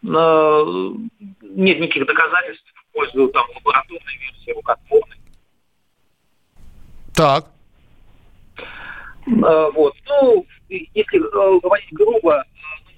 Но 0.00 0.96
нет 1.42 1.80
никаких 1.80 2.06
доказательств 2.06 2.64
в 2.74 2.94
пользу 2.94 3.28
там 3.28 3.44
лабораторной 3.54 4.16
версии 4.18 4.52
рукотворной. 4.54 5.16
Так. 7.14 7.44
Э, 9.26 9.70
Вот. 9.74 9.92
Ну, 10.08 10.46
если 10.70 11.18
э, 11.18 11.60
говорить 11.60 11.92
грубо, 11.92 12.36
э, 12.38 12.42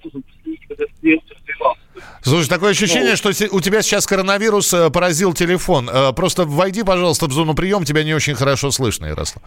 нужно 0.05 0.21
последить, 0.21 0.61
как 0.69 0.79
этот 0.79 1.03
вирус 1.03 1.23
развивался. 1.29 1.81
Слушай, 2.21 2.47
такое 2.47 2.71
ощущение, 2.71 3.11
Ну. 3.11 3.17
что 3.17 3.29
у 3.53 3.59
тебя 3.59 3.81
сейчас 3.81 4.07
коронавирус 4.07 4.73
э, 4.73 4.89
поразил 4.89 5.33
телефон. 5.33 5.89
Э, 5.89 6.13
Просто 6.13 6.45
войди, 6.45 6.83
пожалуйста, 6.83 7.25
в 7.25 7.33
зону 7.33 7.55
прием, 7.55 7.83
тебя 7.83 8.05
не 8.05 8.13
очень 8.13 8.35
хорошо 8.35 8.71
слышно, 8.71 9.07
Ярослав. 9.07 9.43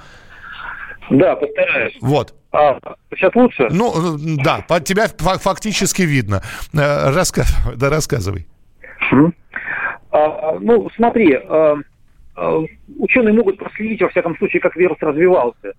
Да, 1.11 1.37
постараюсь. 1.37 1.97
Вот. 2.01 2.35
А, 2.53 2.79
сейчас 3.15 3.35
лучше? 3.35 3.69
Ну, 3.71 3.93
э, 4.17 4.19
да, 4.45 4.65
по- 4.69 4.81
тебя 4.81 5.07
фа- 5.09 5.39
фактически 5.39 6.03
видно. 6.03 6.43
Э, 6.75 7.11
Рассказывай, 7.11 7.77
да, 7.77 7.91
рассказывай. 7.91 8.47
А, 10.11 10.59
ну, 10.61 10.91
смотри, 10.95 11.35
а, 11.35 11.77
а, 12.37 12.61
ученые 12.99 13.33
могут 13.35 13.59
проследить, 13.59 14.03
во 14.03 14.09
всяком 14.11 14.37
случае, 14.37 14.61
как 14.61 14.77
вирус 14.77 14.99
развивался. 15.01 15.73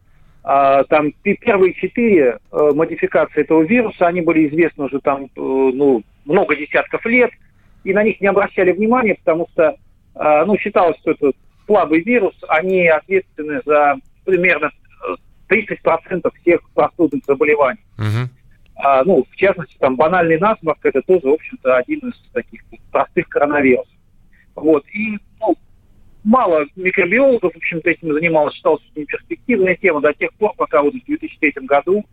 А, 0.44 0.84
там 0.86 1.14
первые 1.22 1.74
четыре 1.74 2.38
э, 2.52 2.72
модификации 2.74 3.42
этого 3.42 3.62
вируса, 3.64 4.08
они 4.08 4.20
были 4.22 4.50
известны 4.50 4.86
уже 4.86 5.00
там, 5.00 5.26
э, 5.26 5.28
ну, 5.36 6.04
много 6.26 6.56
десятков 6.56 7.06
лет, 7.06 7.32
и 7.86 7.94
на 7.94 8.04
них 8.04 8.20
не 8.20 8.28
обращали 8.28 8.72
внимания, 8.72 9.16
потому 9.16 9.48
что, 9.54 9.76
ну, 10.16 10.58
считалось, 10.58 10.98
что 11.00 11.12
это 11.12 11.32
слабый 11.66 12.02
вирус, 12.02 12.34
они 12.48 12.88
ответственны 12.88 13.62
за 13.66 13.96
примерно 14.26 14.68
э, 14.68 14.70
30% 15.50 16.32
всех 16.42 16.62
простудных 16.74 17.24
заболеваний. 17.26 17.82
Мгм. 17.98 18.30
А, 18.76 19.04
ну, 19.04 19.26
в 19.30 19.36
частности, 19.36 19.76
там 19.80 19.96
банальный 19.96 20.40
насморк 20.40 20.80
это 20.84 21.02
тоже, 21.02 21.28
в 21.28 21.34
общем-то, 21.34 21.78
один 21.78 22.00
из 22.00 22.16
таких 22.34 22.62
простых 22.92 23.28
коронавирусов. 23.30 23.94
Вот. 24.56 24.86
И 24.90 25.20
ну, 25.40 25.56
мало 26.24 26.66
микробиологов, 26.76 27.54
в 27.54 27.58
общем-то, 27.58 27.90
этим 27.90 28.14
занималось, 28.14 28.56
считалось, 28.56 28.82
что 28.84 29.00
не 29.00 29.06
перспективная 29.06 29.76
тема 29.76 30.02
до 30.02 30.14
тех 30.14 30.34
пор, 30.34 30.54
пока 30.58 30.82
вот 30.82 30.94
в 30.94 31.06
2003 31.06 31.54
году 31.66 32.06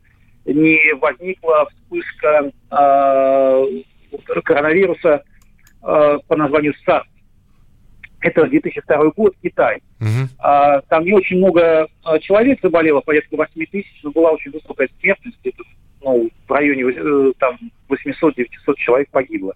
не 0.44 0.94
возникла 0.94 1.68
вспышка 1.70 2.50
э, 2.70 3.82
коронавируса 4.44 5.22
э, 5.82 6.18
по 6.26 6.36
названию 6.36 6.74
SARS. 6.86 7.04
Это 8.20 8.46
2002 8.46 9.10
год, 9.16 9.34
Китай. 9.42 9.82
Мгм. 9.98 10.28
А, 10.38 10.80
там 10.82 11.04
не 11.04 11.12
очень 11.12 11.38
много 11.38 11.88
а, 12.04 12.18
человек 12.18 12.58
заболело, 12.62 13.00
порядка 13.00 13.36
8 13.36 13.66
тысяч, 13.66 14.00
но 14.02 14.10
была 14.10 14.32
очень 14.32 14.50
высокая 14.50 14.88
смертность, 15.00 15.38
где-то 15.40 15.62
ну, 16.02 16.30
в 16.46 16.52
районе 16.52 16.84
э, 16.94 17.32
там 17.38 17.58
800-900 17.88 18.74
человек 18.76 19.10
погибло. 19.10 19.54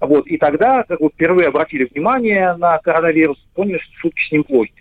Вот. 0.00 0.26
И 0.26 0.36
тогда 0.38 0.82
как 0.84 1.00
бы, 1.00 1.08
впервые 1.08 1.48
обратили 1.48 1.88
внимание 1.92 2.54
на 2.56 2.78
коронавирус, 2.78 3.38
поняли, 3.54 3.78
что 3.78 3.92
шутки 3.98 4.22
с 4.26 4.32
ним 4.32 4.44
плохи. 4.44 4.72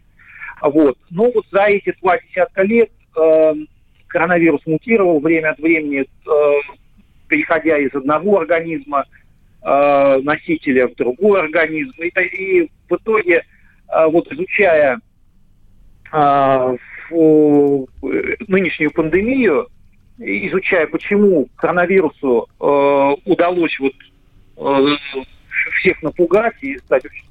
Вот. 0.62 0.98
Но 1.10 1.32
вот 1.32 1.46
за 1.52 1.64
эти 1.64 1.96
два 2.02 2.18
десятка 2.20 2.64
лет 2.64 2.90
э, 3.16 3.54
коронавирус 4.08 4.62
мутировал 4.66 5.20
время 5.20 5.52
от 5.52 5.60
времени, 5.60 6.02
э, 6.02 6.52
переходя 7.28 7.78
из 7.78 7.94
одного 7.94 8.40
организма 8.40 9.06
э, 9.64 10.20
носителя 10.22 10.88
в 10.88 10.96
другой 10.96 11.42
организм. 11.42 11.94
И, 12.02 12.08
и 12.08 12.72
в 12.90 12.96
итоге, 12.96 13.44
э, 13.90 14.06
вот 14.08 14.32
изучая 14.32 15.00
э, 16.12 16.78
фу- 17.08 17.90
нынешнюю 18.48 18.92
пандемию, 18.92 19.68
изучая, 20.20 20.88
почему 20.88 21.48
коронавирусу 21.56 22.48
э, 22.60 23.16
удалось 23.26 23.78
вот 23.80 23.94
э, 24.58 24.96
всех 25.80 26.02
напугать 26.04 26.56
и 26.62 26.78
стать 26.80 27.06
очень 27.06 27.26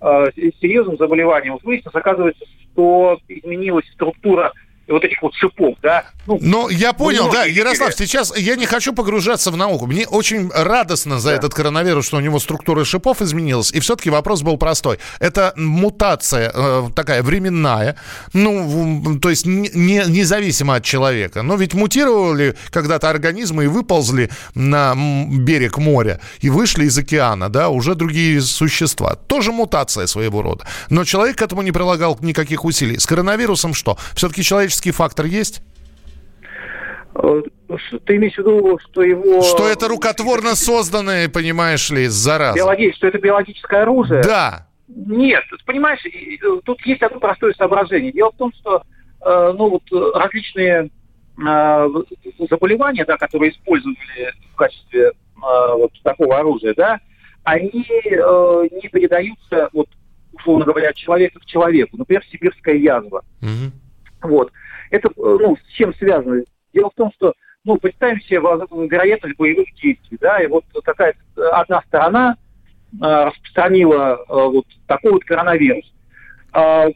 э, 0.00 0.50
серьезным 0.60 0.96
заболеванием, 0.96 1.58
выяснилось, 1.62 1.94
оказывается, 1.94 2.44
что 2.46 3.18
изменилась 3.28 3.86
структура 3.92 4.52
вот 4.92 5.04
этих 5.04 5.20
вот 5.22 5.34
шипов, 5.34 5.76
да. 5.82 6.04
Ну, 6.26 6.38
Ну, 6.40 6.68
я 6.68 6.92
понял, 6.92 7.30
да, 7.30 7.44
Ярослав, 7.44 7.94
сейчас 7.94 8.36
я 8.36 8.56
не 8.56 8.66
хочу 8.66 8.92
погружаться 8.92 9.50
в 9.50 9.56
науку. 9.56 9.86
Мне 9.86 10.06
очень 10.06 10.50
радостно 10.50 11.18
за 11.18 11.30
Да. 11.30 11.36
этот 11.36 11.54
коронавирус, 11.54 12.06
что 12.06 12.16
у 12.18 12.20
него 12.20 12.38
структура 12.38 12.84
шипов 12.84 13.22
изменилась. 13.22 13.72
И 13.72 13.80
все-таки 13.80 14.10
вопрос 14.10 14.42
был 14.42 14.56
простой. 14.58 14.98
Это 15.18 15.52
мутация 15.56 16.52
э, 16.54 16.88
такая 16.94 17.22
временная, 17.22 17.96
ну, 18.32 19.18
то 19.20 19.30
есть 19.30 19.46
не, 19.46 19.70
не- 19.74 20.04
независимо 20.08 20.76
от 20.76 20.84
человека. 20.84 21.42
Но 21.42 21.56
ведь 21.56 21.74
мутировали 21.74 22.56
когда-то 22.70 23.08
организмы 23.10 23.64
и 23.64 23.66
выползли 23.66 24.30
на 24.54 24.94
берег 25.28 25.78
моря 25.78 26.20
и 26.40 26.50
вышли 26.50 26.84
из 26.84 26.96
океана, 26.98 27.48
да, 27.48 27.68
уже 27.68 27.94
другие 27.94 28.40
существа. 28.40 29.14
Тоже 29.26 29.52
мутация 29.52 30.06
своего 30.06 30.42
рода. 30.42 30.66
Но 30.90 31.04
человек 31.04 31.36
к 31.38 31.42
этому 31.42 31.62
не 31.62 31.72
прилагал 31.72 32.18
никаких 32.20 32.64
усилий. 32.64 32.98
С 32.98 33.06
коронавирусом 33.06 33.74
что? 33.74 33.96
Все-таки 34.14 34.42
человеческий 34.42 34.79
фактор 34.88 35.26
есть? 35.26 35.62
э, 37.14 37.42
ты 38.06 38.16
имеешь 38.16 38.34
в 38.34 38.38
виду, 38.38 38.78
что 38.78 39.02
его... 39.02 39.42
Что 39.42 39.68
это 39.68 39.88
рукотворно 39.88 40.54
созданное, 40.54 41.28
понимаешь 41.28 41.90
ли, 41.90 42.06
зараза. 42.06 42.58
Биологи- 42.58 42.92
что 42.94 43.06
это 43.06 43.18
биологическое 43.18 43.82
оружие? 43.82 44.22
Да. 44.22 44.66
Нет, 44.88 45.44
понимаешь, 45.66 46.00
тут 46.64 46.80
есть 46.84 47.02
одно 47.02 47.20
простое 47.20 47.52
соображение. 47.54 48.12
Дело 48.12 48.32
в 48.32 48.36
том, 48.36 48.52
что 48.58 48.82
э, 49.24 49.54
ну, 49.56 49.70
вот, 49.70 49.82
различные 50.14 50.90
э, 51.38 51.88
заболевания, 52.50 53.04
да, 53.04 53.16
которые 53.16 53.52
использовали 53.52 54.32
в 54.52 54.56
качестве 54.56 55.08
э, 55.08 55.12
вот 55.36 55.92
такого 56.02 56.38
оружия, 56.38 56.74
да, 56.76 56.98
они 57.44 57.86
э, 57.88 58.68
не 58.82 58.88
передаются, 58.88 59.68
вот, 59.72 59.88
условно 60.32 60.64
говоря, 60.64 60.90
от 60.90 60.96
человека 60.96 61.38
к 61.38 61.46
человеку. 61.46 61.96
Например, 61.96 62.24
сибирская 62.30 62.74
язва. 62.74 63.24
Мгм. 63.40 63.72
Вот. 64.22 64.52
Это, 64.90 65.08
э, 65.08 65.12
ну, 65.16 65.56
с 65.56 65.72
чем 65.72 65.94
связано? 65.94 66.42
Дело 66.74 66.90
в 66.90 66.94
том, 66.94 67.12
что, 67.16 67.32
ну, 67.64 67.76
представим 67.78 68.20
себе 68.22 68.38
вероятность 68.38 69.36
боевых 69.36 69.66
действий, 69.74 70.18
да, 70.20 70.42
и 70.42 70.46
вот 70.46 70.64
какая 70.84 71.14
одна 71.52 71.82
сторона 71.82 72.36
э, 72.92 72.96
распространила 73.00 74.16
э, 74.16 74.24
вот 74.28 74.66
такой 74.86 75.12
вот 75.12 75.24
коронавирус. 75.24 75.84
А, 76.52 76.88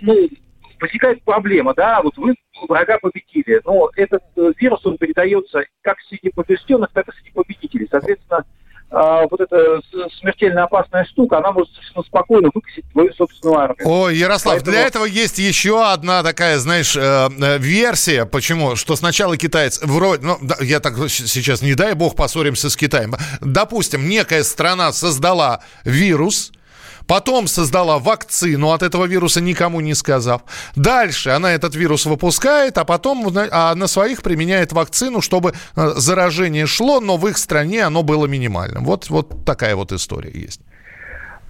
ну, 0.00 0.28
возникает 0.80 1.22
проблема, 1.22 1.74
да, 1.74 2.02
вот 2.02 2.16
вы 2.16 2.34
врага 2.68 2.98
победили, 2.98 3.60
но 3.64 3.90
этот 3.96 4.22
вирус, 4.58 4.84
он 4.84 4.98
передается 4.98 5.62
как 5.82 5.98
среди 6.08 6.30
побежденных, 6.30 6.90
так 6.92 7.08
и 7.08 7.12
среди 7.12 7.30
победителей. 7.32 7.86
Соответственно, 7.90 8.44
вот 8.90 9.40
эта 9.40 9.80
смертельно 10.18 10.64
опасная 10.64 11.04
штука, 11.04 11.38
она 11.38 11.52
может 11.52 11.72
совершенно 11.74 12.02
спокойно 12.02 12.50
выкосить 12.52 12.84
твою 12.92 13.12
собственную 13.14 13.58
армию. 13.58 13.88
Ой, 13.88 14.16
Ярослав, 14.16 14.54
Поэтому- 14.56 14.72
для 14.72 14.86
этого 14.86 15.04
есть 15.04 15.38
еще 15.38 15.84
одна 15.84 16.22
такая, 16.22 16.58
знаешь, 16.58 16.96
э, 16.96 17.00
э, 17.00 17.58
версия. 17.58 18.26
Почему? 18.26 18.76
Что 18.76 18.96
сначала 18.96 19.36
китаец 19.36 19.80
вроде, 19.82 20.26
ну, 20.26 20.38
я 20.60 20.80
так 20.80 20.94
сейчас, 21.08 21.62
не 21.62 21.74
дай 21.74 21.94
бог, 21.94 22.16
поссоримся 22.16 22.68
с 22.68 22.76
Китаем. 22.76 23.14
Допустим, 23.40 24.08
некая 24.08 24.42
страна 24.42 24.92
создала 24.92 25.60
вирус, 25.84 26.52
Потом 27.10 27.48
создала 27.48 27.98
вакцину 27.98 28.70
от 28.70 28.84
этого 28.84 29.04
вируса, 29.04 29.40
никому 29.40 29.80
не 29.80 29.94
сказав. 29.94 30.42
Дальше 30.76 31.30
она 31.30 31.50
этот 31.50 31.74
вирус 31.74 32.06
выпускает, 32.06 32.78
а 32.78 32.84
потом 32.84 33.36
а 33.50 33.74
на 33.74 33.88
своих 33.88 34.22
применяет 34.22 34.72
вакцину, 34.72 35.20
чтобы 35.20 35.52
э, 35.74 35.92
заражение 35.96 36.66
шло, 36.66 37.00
но 37.00 37.16
в 37.16 37.26
их 37.26 37.36
стране 37.36 37.82
оно 37.82 38.04
было 38.04 38.26
минимальным. 38.26 38.84
Вот, 38.84 39.10
вот 39.10 39.44
такая 39.44 39.74
вот 39.74 39.90
история 39.90 40.30
есть. 40.30 40.60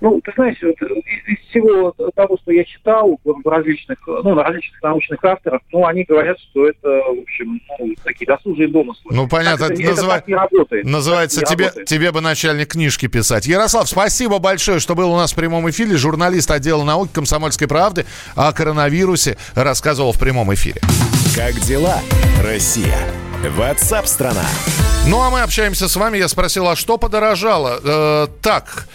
Ну, 0.01 0.21
ты 0.25 0.33
знаешь, 0.35 0.57
вот 0.63 0.77
из, 0.81 1.39
из 1.39 1.49
всего 1.51 1.95
того, 2.15 2.39
что 2.43 2.53
я 2.53 2.65
читал 2.65 3.19
в 3.23 3.49
различных, 3.49 3.99
ну, 4.07 4.35
на 4.35 4.45
различных 4.45 4.83
научных 4.83 5.23
авторов, 5.25 5.61
ну, 5.73 5.85
они 5.87 6.05
говорят, 6.05 6.39
что 6.51 6.67
это, 6.69 6.89
в 6.89 7.21
общем, 7.23 7.61
ну, 7.79 7.95
такие 8.03 8.27
досужие 8.27 8.69
домыслы. 8.69 9.11
Ну, 9.11 9.29
понятно, 9.29 9.69
Так 9.69 9.79
это 9.79 9.83
это, 9.83 9.93
это 10.01 10.09
так 10.09 10.29
не 10.29 10.35
работает. 10.35 10.85
Называется 10.87 11.41
Так 11.41 11.51
не 11.51 11.55
тебе, 11.57 11.65
работает. 11.67 11.89
тебе 11.89 12.13
бы 12.13 12.21
начальник 12.21 12.69
книжки 12.69 13.09
писать. 13.09 13.47
Ярослав, 13.47 13.89
спасибо 13.89 14.39
большое, 14.39 14.81
что 14.81 14.95
был 14.95 15.13
у 15.13 15.17
нас 15.17 15.33
в 15.33 15.37
прямом 15.37 15.69
эфире. 15.71 15.97
Журналист 15.97 16.51
отдела 16.51 16.83
науки 16.85 17.11
комсомольской 17.13 17.69
правды 17.69 18.07
о 18.35 18.53
коронавирусе 18.53 19.37
рассказывал 19.55 20.13
в 20.13 20.19
прямом 20.19 20.53
эфире. 20.55 20.81
Как 21.37 21.55
дела, 21.61 21.99
Россия? 22.43 22.99
Ватсап-страна! 23.57 24.45
Ну 25.07 25.21
а 25.21 25.31
мы 25.31 25.41
общаемся 25.41 25.89
с 25.89 25.97
вами. 25.97 26.19
Я 26.19 26.29
спросил, 26.29 26.69
а 26.69 26.77
что 26.77 26.99
подорожало? 26.99 27.81
Э, 27.83 28.27
так. 28.43 28.87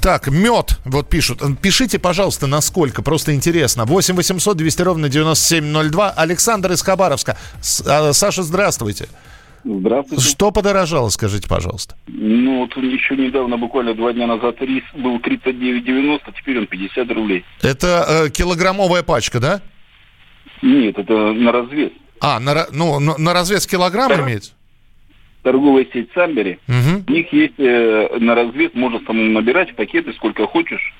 Так, 0.00 0.28
мед, 0.28 0.78
вот 0.86 1.08
пишут. 1.10 1.40
Пишите, 1.60 1.98
пожалуйста, 1.98 2.46
насколько, 2.46 3.02
просто 3.02 3.34
интересно. 3.34 3.84
8 3.84 4.14
800 4.14 4.56
200 4.56 4.82
ровно 4.82 5.08
9702. 5.08 6.10
Александр 6.10 6.72
из 6.72 6.82
Хабаровска. 6.82 7.36
С- 7.60 7.82
а, 7.86 8.12
Саша, 8.14 8.42
здравствуйте. 8.42 9.08
Здравствуйте. 9.62 10.24
Что 10.24 10.52
подорожало, 10.52 11.10
скажите, 11.10 11.46
пожалуйста? 11.46 11.94
Ну, 12.06 12.60
вот 12.60 12.74
еще 12.82 13.14
недавно, 13.14 13.58
буквально 13.58 13.94
два 13.94 14.14
дня 14.14 14.26
назад, 14.26 14.56
рис 14.60 14.84
был 14.94 15.18
39,90, 15.18 16.32
теперь 16.34 16.58
он 16.60 16.66
50 16.66 17.10
рублей. 17.12 17.44
Это 17.60 18.06
э, 18.08 18.30
килограммовая 18.30 19.02
пачка, 19.02 19.38
да? 19.38 19.60
Нет, 20.62 20.96
это 20.98 21.12
на 21.12 21.52
развес. 21.52 21.90
А, 22.22 22.40
на, 22.40 22.68
ну, 22.72 22.98
на, 23.00 23.18
на 23.18 23.34
развес 23.34 23.66
килограмм 23.66 24.08
Да. 24.08 24.22
имеется? 24.22 24.52
Торговая 25.42 25.86
сеть 25.92 26.10
Самбери. 26.14 26.58
Мгм. 26.66 27.04
У 27.08 27.12
них 27.12 27.32
есть 27.32 27.58
э, 27.58 28.18
на 28.18 28.34
развес, 28.34 28.70
можно 28.74 29.00
самому 29.06 29.30
набирать 29.32 29.74
пакеты 29.74 30.12
сколько 30.12 30.46
хочешь. 30.46 30.94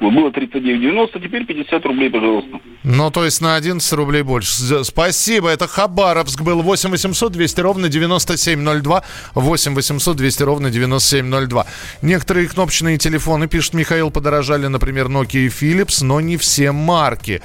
Вот 0.00 0.12
Было 0.12 0.30
39,90, 0.30 1.22
теперь 1.22 1.46
50 1.46 1.84
рублей, 1.86 2.10
пожалуйста. 2.10 2.58
Ну, 2.82 3.10
то 3.10 3.24
есть 3.24 3.40
на 3.40 3.54
11 3.54 3.92
рублей 3.92 4.22
больше. 4.22 4.84
Спасибо. 4.84 5.48
Это 5.50 5.68
Хабаровск 5.68 6.42
был. 6.42 6.62
8 6.62 6.90
800 6.90 7.32
200 7.32 7.60
ровно 7.60 7.88
9702. 7.88 9.04
8 9.34 9.74
800 9.74 10.16
200 10.16 10.42
ровно 10.42 10.70
9702. 10.70 11.66
Некоторые 12.02 12.48
кнопочные 12.48 12.98
телефоны, 12.98 13.46
пишет 13.46 13.74
Михаил, 13.74 14.10
подорожали, 14.10 14.66
например, 14.66 15.06
Nokia 15.06 15.46
и 15.46 15.48
Philips, 15.48 16.04
но 16.04 16.20
не 16.20 16.36
все 16.38 16.72
марки. 16.72 17.40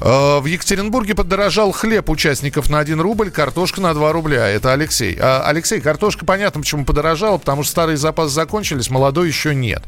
Э, 0.00 0.38
В 0.40 0.44
Екатеринбурге 0.46 1.14
подорожал 1.14 1.72
хлеб 1.72 2.08
участников 2.10 2.68
на 2.70 2.78
1 2.78 3.00
рубль, 3.00 3.30
картошка 3.30 3.80
на 3.80 3.94
2 3.94 4.12
рубля. 4.12 4.46
Это 4.48 4.72
Алексей. 4.72 5.16
А, 5.20 5.42
Алексей, 5.46 5.80
картошка 5.80 6.24
понятно, 6.24 6.60
почему 6.60 6.84
подорожала, 6.84 7.38
потому 7.38 7.62
что 7.62 7.72
старые 7.72 7.96
запасы 7.96 8.32
закончились, 8.34 8.90
молодой 8.90 9.28
еще 9.28 9.54
нет. 9.54 9.82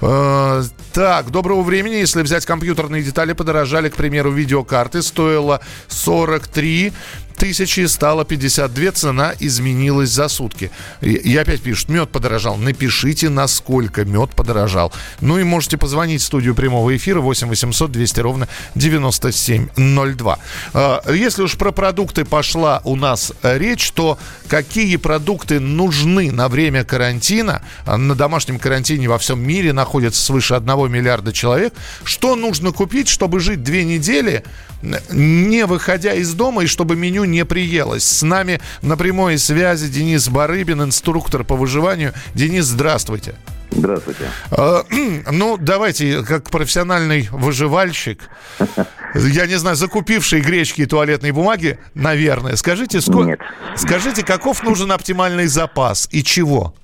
Э, 0.00 0.62
Так, 0.92 1.30
доброго 1.30 1.62
времени. 1.62 1.94
Если 1.94 2.22
взять 2.22 2.44
компьютерные 2.46 3.02
детали, 3.02 3.32
подорожали, 3.32 3.88
к 3.88 3.96
примеру, 3.96 4.30
видеокарты. 4.30 5.02
Стоило 5.02 5.60
43 5.88 6.92
тысячи 7.38 7.86
стало 7.86 8.24
52, 8.24 8.92
цена 8.92 9.32
изменилась 9.38 10.10
за 10.10 10.28
сутки. 10.28 10.70
И, 11.00 11.12
и 11.12 11.36
опять 11.36 11.62
пишут, 11.62 11.88
мед 11.88 12.10
подорожал. 12.10 12.56
Напишите, 12.56 13.28
насколько 13.28 14.04
мед 14.04 14.30
подорожал. 14.30 14.92
Ну 15.20 15.38
и 15.38 15.44
можете 15.44 15.78
позвонить 15.78 16.20
в 16.20 16.24
студию 16.24 16.54
прямого 16.54 16.94
эфира 16.96 17.20
8 17.20 17.48
800 17.48 17.92
200 17.92 18.20
ровно 18.20 18.48
9702. 18.74 20.38
А, 20.74 21.12
если 21.12 21.42
уж 21.42 21.56
про 21.56 21.72
продукты 21.72 22.24
пошла 22.24 22.82
у 22.84 22.96
нас 22.96 23.32
речь, 23.42 23.90
то 23.92 24.18
какие 24.48 24.96
продукты 24.96 25.60
нужны 25.60 26.32
на 26.32 26.48
время 26.48 26.84
карантина? 26.84 27.62
На 27.86 28.14
домашнем 28.14 28.58
карантине 28.58 29.08
во 29.08 29.18
всем 29.18 29.40
мире 29.40 29.72
находится 29.72 30.22
свыше 30.22 30.54
1 30.54 30.90
миллиарда 30.90 31.32
человек. 31.32 31.72
Что 32.02 32.34
нужно 32.34 32.72
купить, 32.72 33.08
чтобы 33.08 33.38
жить 33.38 33.62
две 33.62 33.84
недели, 33.84 34.44
не 34.82 35.66
выходя 35.66 36.12
из 36.14 36.34
дома, 36.34 36.64
и 36.64 36.66
чтобы 36.66 36.96
меню 36.96 37.24
не 37.24 37.44
приелось? 37.44 38.04
С 38.04 38.22
нами 38.22 38.60
на 38.82 38.96
прямой 38.96 39.38
связи 39.38 39.88
Денис 39.88 40.28
Барыбин, 40.28 40.82
инструктор 40.82 41.44
по 41.44 41.56
выживанию. 41.56 42.14
Денис, 42.34 42.64
здравствуйте. 42.64 43.34
Здравствуйте. 43.70 44.30
А, 44.50 44.84
ну, 45.30 45.56
давайте, 45.58 46.22
как 46.22 46.50
профессиональный 46.50 47.28
выживальщик, 47.30 48.28
я 49.14 49.46
не 49.46 49.56
знаю, 49.56 49.76
закупивший 49.76 50.40
гречки 50.40 50.82
и 50.82 50.86
туалетной 50.86 51.32
бумаги, 51.32 51.78
наверное, 51.94 52.56
скажите, 52.56 53.00
сколько, 53.00 53.38
скажите, 53.76 54.24
каков 54.24 54.62
нужен 54.62 54.92
оптимальный 54.92 55.46
запас 55.46 56.08
и 56.10 56.22
чего? 56.22 56.74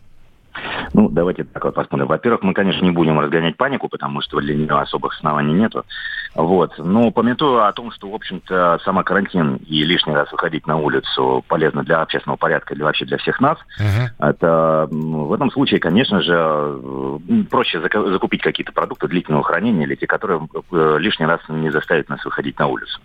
Ну, 0.92 1.08
давайте 1.08 1.44
так 1.44 1.64
вот 1.64 1.74
посмотрим. 1.74 2.06
Во-первых, 2.06 2.42
мы, 2.42 2.54
конечно, 2.54 2.84
не 2.84 2.90
будем 2.90 3.18
разгонять 3.18 3.56
панику, 3.56 3.88
потому 3.88 4.20
что 4.20 4.40
для 4.40 4.54
нее 4.54 4.78
особых 4.78 5.16
оснований 5.16 5.52
нету. 5.52 5.84
Вот. 6.34 6.72
Но 6.78 7.10
пометуя 7.10 7.68
о 7.68 7.72
том, 7.72 7.90
что, 7.92 8.10
в 8.10 8.14
общем-то, 8.14 8.80
сама 8.84 9.02
карантин 9.02 9.56
и 9.66 9.84
лишний 9.84 10.14
раз 10.14 10.30
выходить 10.32 10.66
на 10.66 10.76
улицу 10.76 11.44
полезно 11.48 11.82
для 11.84 12.02
общественного 12.02 12.36
порядка 12.36 12.74
или 12.74 12.82
вообще 12.82 13.04
для 13.04 13.18
всех 13.18 13.40
нас, 13.40 13.58
Ага. 13.78 14.30
это 14.30 14.88
в 14.90 15.32
этом 15.32 15.50
случае, 15.50 15.80
конечно 15.80 16.20
же, 16.22 17.20
проще 17.50 17.80
закупить 17.80 18.42
какие-то 18.42 18.72
продукты 18.72 19.08
длительного 19.08 19.44
хранения 19.44 19.84
или 19.84 19.94
те, 19.94 20.06
которые 20.06 20.48
э, 20.72 20.96
лишний 20.98 21.26
раз 21.26 21.40
не 21.48 21.70
заставят 21.70 22.08
нас 22.08 22.24
выходить 22.24 22.58
на 22.58 22.66
улицу. 22.66 23.00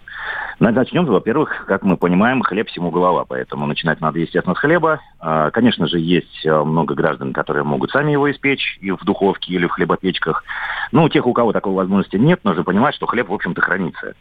Начнем, 0.60 1.06
во-первых, 1.06 1.66
как 1.68 1.84
мы 1.84 1.98
понимаем, 1.98 2.42
хлеб 2.42 2.68
всему 2.68 2.92
голова, 2.92 3.26
поэтому 3.26 3.66
начинать 3.66 4.02
надо, 4.02 4.20
естественно, 4.20 4.56
с 4.56 4.60
хлеба. 4.60 5.00
А, 5.20 5.52
Конечно 5.52 5.88
же, 5.88 6.00
есть 6.00 6.46
э, 6.46 6.64
много 6.64 6.96
граждан, 6.96 7.32
которые 7.40 7.64
могут 7.64 7.92
сами 7.92 8.12
его 8.12 8.30
испечь 8.30 8.78
и 8.82 8.92
в 8.92 9.02
духовке, 9.06 9.54
или 9.54 9.66
в 9.66 9.72
хлебопечках. 9.72 10.44
Ну, 10.92 11.04
у 11.04 11.10
тех, 11.10 11.26
у 11.26 11.32
кого 11.32 11.54
такой 11.54 11.72
возможности 11.72 12.18
нет, 12.18 12.44
нужно 12.44 12.66
понимать, 12.66 12.96
что 12.96 13.06
хлеб, 13.06 13.30
в 13.30 13.34
общем-то, 13.34 13.62
хранится. 13.62 14.14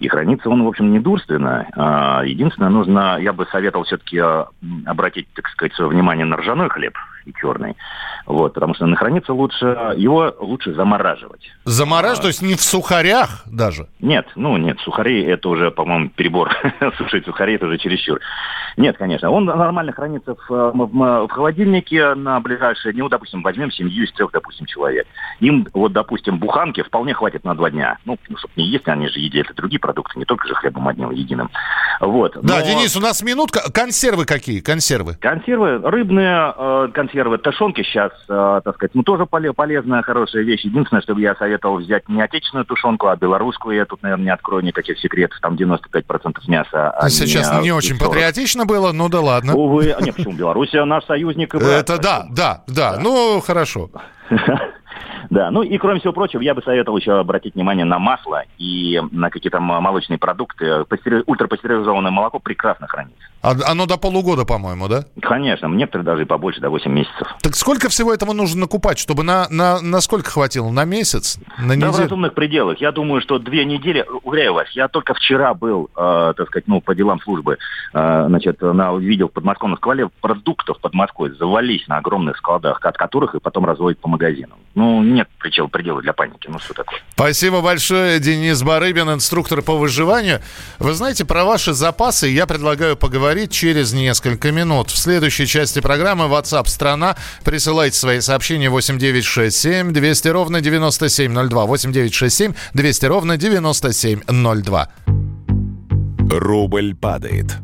И 0.00 0.08
хранится 0.08 0.48
он, 0.48 0.62
в 0.64 0.68
общем, 0.68 0.92
недурственно. 0.92 1.66
А, 1.76 2.22
Единственное, 2.24 2.70
нужно, 2.70 3.18
я 3.20 3.32
бы 3.32 3.46
советовал 3.46 3.84
все-таки 3.84 4.18
э, 4.18 4.44
обратить, 4.86 5.26
так 5.34 5.48
сказать, 5.48 5.74
свое 5.74 5.90
внимание 5.90 6.24
на 6.24 6.36
ржаной 6.36 6.68
хлеб 6.68 6.94
и 7.24 7.32
черный. 7.34 7.76
Вот, 8.26 8.54
потому 8.54 8.74
что 8.74 8.84
он 8.84 8.94
хранится 8.94 9.32
лучше, 9.32 9.66
его 9.96 10.34
лучше 10.38 10.72
замораживать. 10.74 11.50
Замораживать, 11.64 12.20
то 12.22 12.28
есть 12.28 12.42
не 12.42 12.54
в 12.54 12.60
сухарях 12.60 13.42
даже? 13.46 13.88
Нет, 14.00 14.26
ну 14.36 14.56
нет, 14.56 14.78
сухари 14.80 15.22
это 15.24 15.48
уже, 15.48 15.70
по-моему, 15.70 16.10
перебор. 16.10 16.50
Сушить 16.98 17.24
сухари 17.24 17.54
это 17.54 17.66
уже 17.66 17.78
чересчур. 17.78 18.20
Нет, 18.76 18.96
конечно, 18.96 19.30
он 19.30 19.44
нормально 19.46 19.92
хранится 19.92 20.36
в, 20.36 20.48
в- 20.48 21.26
в 21.26 21.28
холодильнике 21.30 22.14
на 22.14 22.38
ближайшие 22.40 22.92
дни. 22.92 23.02
Ну, 23.02 23.08
допустим, 23.08 23.42
возьмем 23.42 23.70
семью 23.72 24.04
из 24.04 24.12
трех, 24.12 24.30
допустим, 24.30 24.66
человек. 24.66 25.06
Им, 25.40 25.66
вот, 25.74 25.92
допустим, 25.92 26.38
буханки 26.38 26.82
вполне 26.82 27.12
хватит 27.14 27.44
на 27.44 27.54
два 27.54 27.70
дня. 27.70 27.98
Ну, 28.04 28.16
чтобы 28.36 28.52
не 28.56 28.66
есть, 28.68 28.86
они 28.88 29.08
же 29.08 29.18
едят 29.18 29.50
и 29.50 29.54
другие 29.54 29.80
продукты, 29.88 30.18
не 30.18 30.26
только 30.26 30.46
же 30.46 30.54
хлебом 30.54 30.86
одним 30.86 31.10
единым. 31.10 31.50
Вот. 32.00 32.36
Да, 32.42 32.58
Но- 32.58 32.62
Денис, 32.62 32.94
у 32.94 33.00
нас 33.00 33.22
минутка. 33.22 33.60
Консервы 33.72 34.26
какие? 34.26 34.60
Консервы. 34.60 35.14
Консервы, 35.14 35.78
рыбные 35.78 36.52
э, 36.56 36.88
консервы, 36.92 37.38
тушенки 37.38 37.82
сейчас, 37.82 38.12
э, 38.28 38.60
так 38.62 38.74
сказать, 38.74 38.94
ну 38.94 39.02
тоже 39.02 39.24
поле- 39.24 39.54
полезная, 39.54 40.02
хорошая 40.02 40.42
вещь. 40.42 40.60
Единственное, 40.64 41.00
чтобы 41.00 41.22
я 41.22 41.34
советовал 41.36 41.78
взять 41.78 42.06
не 42.08 42.20
отечественную 42.20 42.66
тушенку, 42.66 43.06
а 43.08 43.16
белорусскую. 43.16 43.74
Я 43.76 43.86
тут, 43.86 44.02
наверное, 44.02 44.24
не 44.24 44.30
открою 44.30 44.62
никаких 44.62 44.98
секретов. 44.98 45.40
Там 45.40 45.54
95% 45.56 46.46
мяса. 46.48 46.90
а 46.90 47.08
Сейчас 47.08 47.50
не 47.62 47.72
очень 47.72 47.96
40. 47.96 48.08
патриотично 48.12 48.66
было, 48.66 48.92
ну 48.92 49.08
да 49.08 49.20
ладно. 49.20 49.54
Увы, 49.54 49.90
а 49.92 50.02
нет, 50.02 50.14
почему? 50.16 50.34
Беларусь 50.34 50.72
наш 50.74 51.04
союзник. 51.06 51.54
Это 51.54 51.96
да, 51.98 52.26
да, 52.30 52.62
да. 52.66 52.98
Ну, 53.00 53.40
хорошо. 53.40 53.88
Да, 55.30 55.50
ну 55.50 55.62
и 55.62 55.76
кроме 55.78 56.00
всего 56.00 56.12
прочего, 56.12 56.40
я 56.40 56.54
бы 56.54 56.62
советовал 56.62 56.98
еще 56.98 57.18
обратить 57.18 57.54
внимание 57.54 57.84
на 57.84 57.98
масло 57.98 58.44
и 58.58 59.00
на 59.12 59.30
какие-то 59.30 59.60
молочные 59.60 60.18
продукты. 60.18 60.84
Пастери- 60.88 61.22
Ультрапастеризованное 61.26 62.10
молоко 62.10 62.38
прекрасно 62.38 62.86
хранится. 62.86 63.18
А- 63.42 63.54
Оно 63.70 63.86
до 63.86 63.96
полугода, 63.98 64.44
по-моему, 64.44 64.88
да? 64.88 65.04
Конечно, 65.20 65.66
некоторые 65.68 66.04
даже 66.04 66.22
и 66.22 66.24
побольше, 66.24 66.60
до 66.60 66.70
8 66.70 66.90
месяцев. 66.92 67.28
Так 67.40 67.54
сколько 67.54 67.88
всего 67.88 68.12
этого 68.12 68.32
нужно 68.32 68.62
накупать, 68.62 68.98
чтобы 68.98 69.22
на, 69.22 69.46
на, 69.50 69.80
на 69.80 70.00
сколько 70.00 70.30
хватило? 70.30 70.70
На 70.70 70.84
месяц? 70.84 71.38
На 71.58 71.68
Да, 71.68 71.74
в 71.74 71.76
неделю? 71.76 72.02
разумных 72.04 72.34
пределах. 72.34 72.80
Я 72.80 72.90
думаю, 72.92 73.20
что 73.20 73.38
две 73.38 73.64
недели, 73.64 74.04
уверяю 74.24 74.54
вас, 74.54 74.68
я 74.72 74.88
только 74.88 75.14
вчера 75.14 75.54
был, 75.54 75.88
э, 75.96 76.32
так 76.36 76.48
сказать, 76.48 76.66
ну, 76.66 76.80
по 76.80 76.94
делам 76.96 77.20
службы, 77.20 77.58
э, 77.94 78.24
значит, 78.28 78.60
на, 78.60 78.94
видел 78.96 79.28
в 79.28 79.32
подмосковном 79.32 79.76
сквале 79.78 80.08
продуктов 80.20 80.80
под 80.80 80.94
Москвой 80.94 81.30
завались 81.38 81.86
на 81.86 81.98
огромных 81.98 82.36
складах, 82.38 82.80
от 82.84 82.96
которых 82.96 83.34
и 83.36 83.40
потом 83.40 83.64
разводят 83.66 84.00
по 84.00 84.08
магазинам. 84.08 84.58
Ну, 84.74 85.00
нет 85.14 85.28
предела, 85.38 85.66
предела 85.68 86.02
для 86.02 86.12
паники. 86.12 86.48
Ну, 86.48 86.58
что 86.58 86.74
такое? 86.74 87.00
Спасибо 87.12 87.60
большое, 87.60 88.18
Денис 88.20 88.62
Барыбин, 88.62 89.10
инструктор 89.10 89.62
по 89.62 89.76
выживанию. 89.76 90.40
Вы 90.78 90.94
знаете, 90.94 91.24
про 91.24 91.44
ваши 91.44 91.72
запасы 91.72 92.28
я 92.28 92.46
предлагаю 92.46 92.96
поговорить 92.96 93.52
через 93.52 93.92
несколько 93.92 94.52
минут. 94.52 94.90
В 94.90 94.98
следующей 94.98 95.46
части 95.46 95.80
программы 95.80 96.26
WhatsApp 96.26 96.66
страна. 96.68 97.16
Присылайте 97.44 97.98
свои 97.98 98.20
сообщения 98.20 98.70
8967 98.70 99.92
200 99.92 100.28
ровно 100.28 100.60
9702. 100.60 101.66
8967 101.66 102.54
200 102.74 103.06
ровно 103.06 103.36
9702. 103.36 104.88
Рубль 106.30 106.94
падает. 106.94 107.56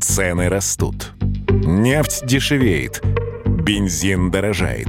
Цены 0.00 0.48
растут. 0.48 1.12
Нефть 1.48 2.24
дешевеет. 2.26 3.02
Бензин 3.46 4.30
дорожает. 4.30 4.88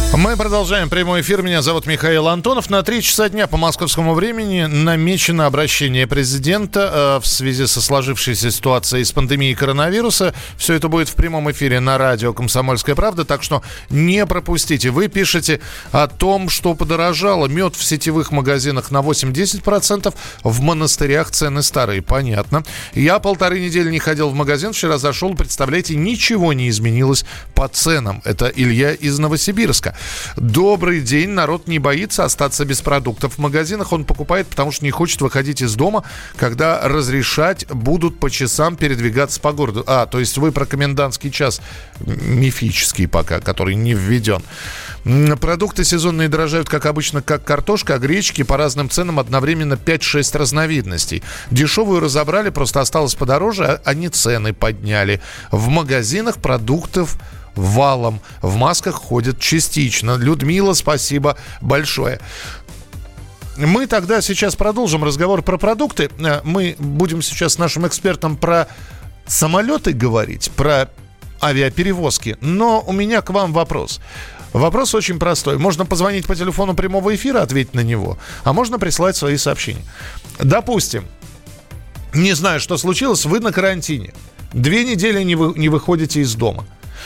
Мы 0.17 0.35
продолжаем 0.35 0.89
прямой 0.89 1.21
эфир. 1.21 1.41
Меня 1.41 1.61
зовут 1.61 1.85
Михаил 1.85 2.27
Антонов. 2.27 2.69
На 2.69 2.83
три 2.83 3.01
часа 3.01 3.29
дня 3.29 3.47
по 3.47 3.55
московскому 3.55 4.13
времени 4.13 4.63
намечено 4.63 5.45
обращение 5.45 6.05
президента 6.05 6.91
э, 6.93 7.19
в 7.21 7.25
связи 7.25 7.65
со 7.65 7.79
сложившейся 7.79 8.51
ситуацией 8.51 9.05
с 9.05 9.13
пандемией 9.13 9.55
коронавируса. 9.55 10.33
Все 10.57 10.73
это 10.73 10.89
будет 10.89 11.07
в 11.07 11.15
прямом 11.15 11.49
эфире 11.51 11.79
на 11.79 11.97
радио 11.97 12.33
«Комсомольская 12.33 12.93
правда», 12.93 13.23
так 13.23 13.41
что 13.41 13.63
не 13.89 14.25
пропустите. 14.25 14.89
Вы 14.89 15.07
пишете 15.07 15.61
о 15.93 16.07
том, 16.07 16.49
что 16.49 16.73
подорожало 16.73 17.47
мед 17.47 17.77
в 17.77 17.83
сетевых 17.83 18.31
магазинах 18.31 18.91
на 18.91 18.97
8-10%, 18.97 20.13
в 20.43 20.61
монастырях 20.61 21.31
цены 21.31 21.63
старые. 21.63 22.01
Понятно. 22.01 22.65
Я 22.93 23.19
полторы 23.19 23.61
недели 23.61 23.89
не 23.89 23.99
ходил 23.99 24.29
в 24.29 24.35
магазин, 24.35 24.73
вчера 24.73 24.97
зашел, 24.97 25.33
представляете, 25.35 25.95
ничего 25.95 26.51
не 26.51 26.67
изменилось 26.67 27.23
по 27.55 27.69
ценам. 27.69 28.21
Это 28.25 28.51
Илья 28.53 28.91
из 28.91 29.17
Новосибирска. 29.17 29.95
Добрый 30.35 31.01
день. 31.01 31.29
Народ 31.29 31.67
не 31.67 31.79
боится 31.79 32.23
остаться 32.23 32.65
без 32.65 32.81
продуктов 32.81 33.35
в 33.35 33.37
магазинах. 33.39 33.91
Он 33.93 34.05
покупает, 34.05 34.47
потому 34.47 34.71
что 34.71 34.85
не 34.85 34.91
хочет 34.91 35.21
выходить 35.21 35.61
из 35.61 35.75
дома, 35.75 36.03
когда 36.37 36.87
разрешать 36.87 37.67
будут 37.67 38.19
по 38.19 38.29
часам 38.29 38.75
передвигаться 38.75 39.39
по 39.39 39.51
городу. 39.51 39.83
А, 39.87 40.05
то 40.05 40.19
есть 40.19 40.37
вы 40.37 40.51
про 40.51 40.65
комендантский 40.65 41.31
час 41.31 41.61
мифический 41.99 43.07
пока, 43.07 43.39
который 43.39 43.75
не 43.75 43.93
введен. 43.93 44.41
Продукты 45.03 45.83
сезонные 45.83 46.29
дорожают, 46.29 46.69
как 46.69 46.85
обычно, 46.85 47.21
как 47.21 47.43
картошка, 47.43 47.95
а 47.95 47.97
гречки 47.97 48.43
по 48.43 48.57
разным 48.57 48.89
ценам 48.89 49.19
одновременно 49.19 49.73
5-6 49.73 50.37
разновидностей. 50.37 51.23
Дешевую 51.49 51.99
разобрали, 51.99 52.49
просто 52.49 52.81
осталось 52.81 53.15
подороже, 53.15 53.65
а 53.65 53.81
они 53.83 54.09
цены 54.09 54.53
подняли. 54.53 55.21
В 55.51 55.69
магазинах 55.69 56.37
продуктов 56.37 57.17
валом. 57.55 58.21
В 58.41 58.55
масках 58.55 58.95
ходят 58.95 59.39
частично. 59.39 60.17
Людмила, 60.17 60.73
спасибо 60.73 61.37
большое. 61.61 62.19
Мы 63.57 63.87
тогда 63.87 64.21
сейчас 64.21 64.55
продолжим 64.55 65.03
разговор 65.03 65.41
про 65.41 65.57
продукты. 65.57 66.09
Э, 66.19 66.41
мы 66.43 66.75
будем 66.79 67.21
сейчас 67.21 67.53
с 67.53 67.57
нашим 67.57 67.85
экспертом 67.85 68.37
про 68.37 68.67
самолеты 69.27 69.93
говорить, 69.93 70.51
про 70.55 70.89
авиаперевозки. 71.41 72.37
Но 72.39 72.81
у 72.85 72.93
меня 72.93 73.21
к 73.21 73.31
вам 73.31 73.51
вопрос. 73.51 73.99
Вопрос 74.53 74.93
очень 74.93 75.17
простой. 75.17 75.57
Можно 75.57 75.85
позвонить 75.85 76.27
по 76.27 76.35
телефону 76.35 76.73
прямого 76.73 77.15
эфира, 77.15 77.41
ответить 77.41 77.73
на 77.73 77.81
него, 77.81 78.17
а 78.43 78.53
можно 78.53 78.79
прислать 78.79 79.15
свои 79.15 79.37
сообщения. 79.37 79.83
Допустим, 80.39 81.05
не 82.13 82.33
знаю, 82.33 82.59
что 82.59 82.77
случилось, 82.77 83.25
вы 83.25 83.39
на 83.39 83.53
карантине. 83.53 84.13
Две 84.53 84.83
недели 84.83 85.23
не, 85.23 85.35
вы, 85.35 85.57
не 85.57 85.69
выходите 85.69 86.21
из 86.21 86.35
дома. 86.35 86.65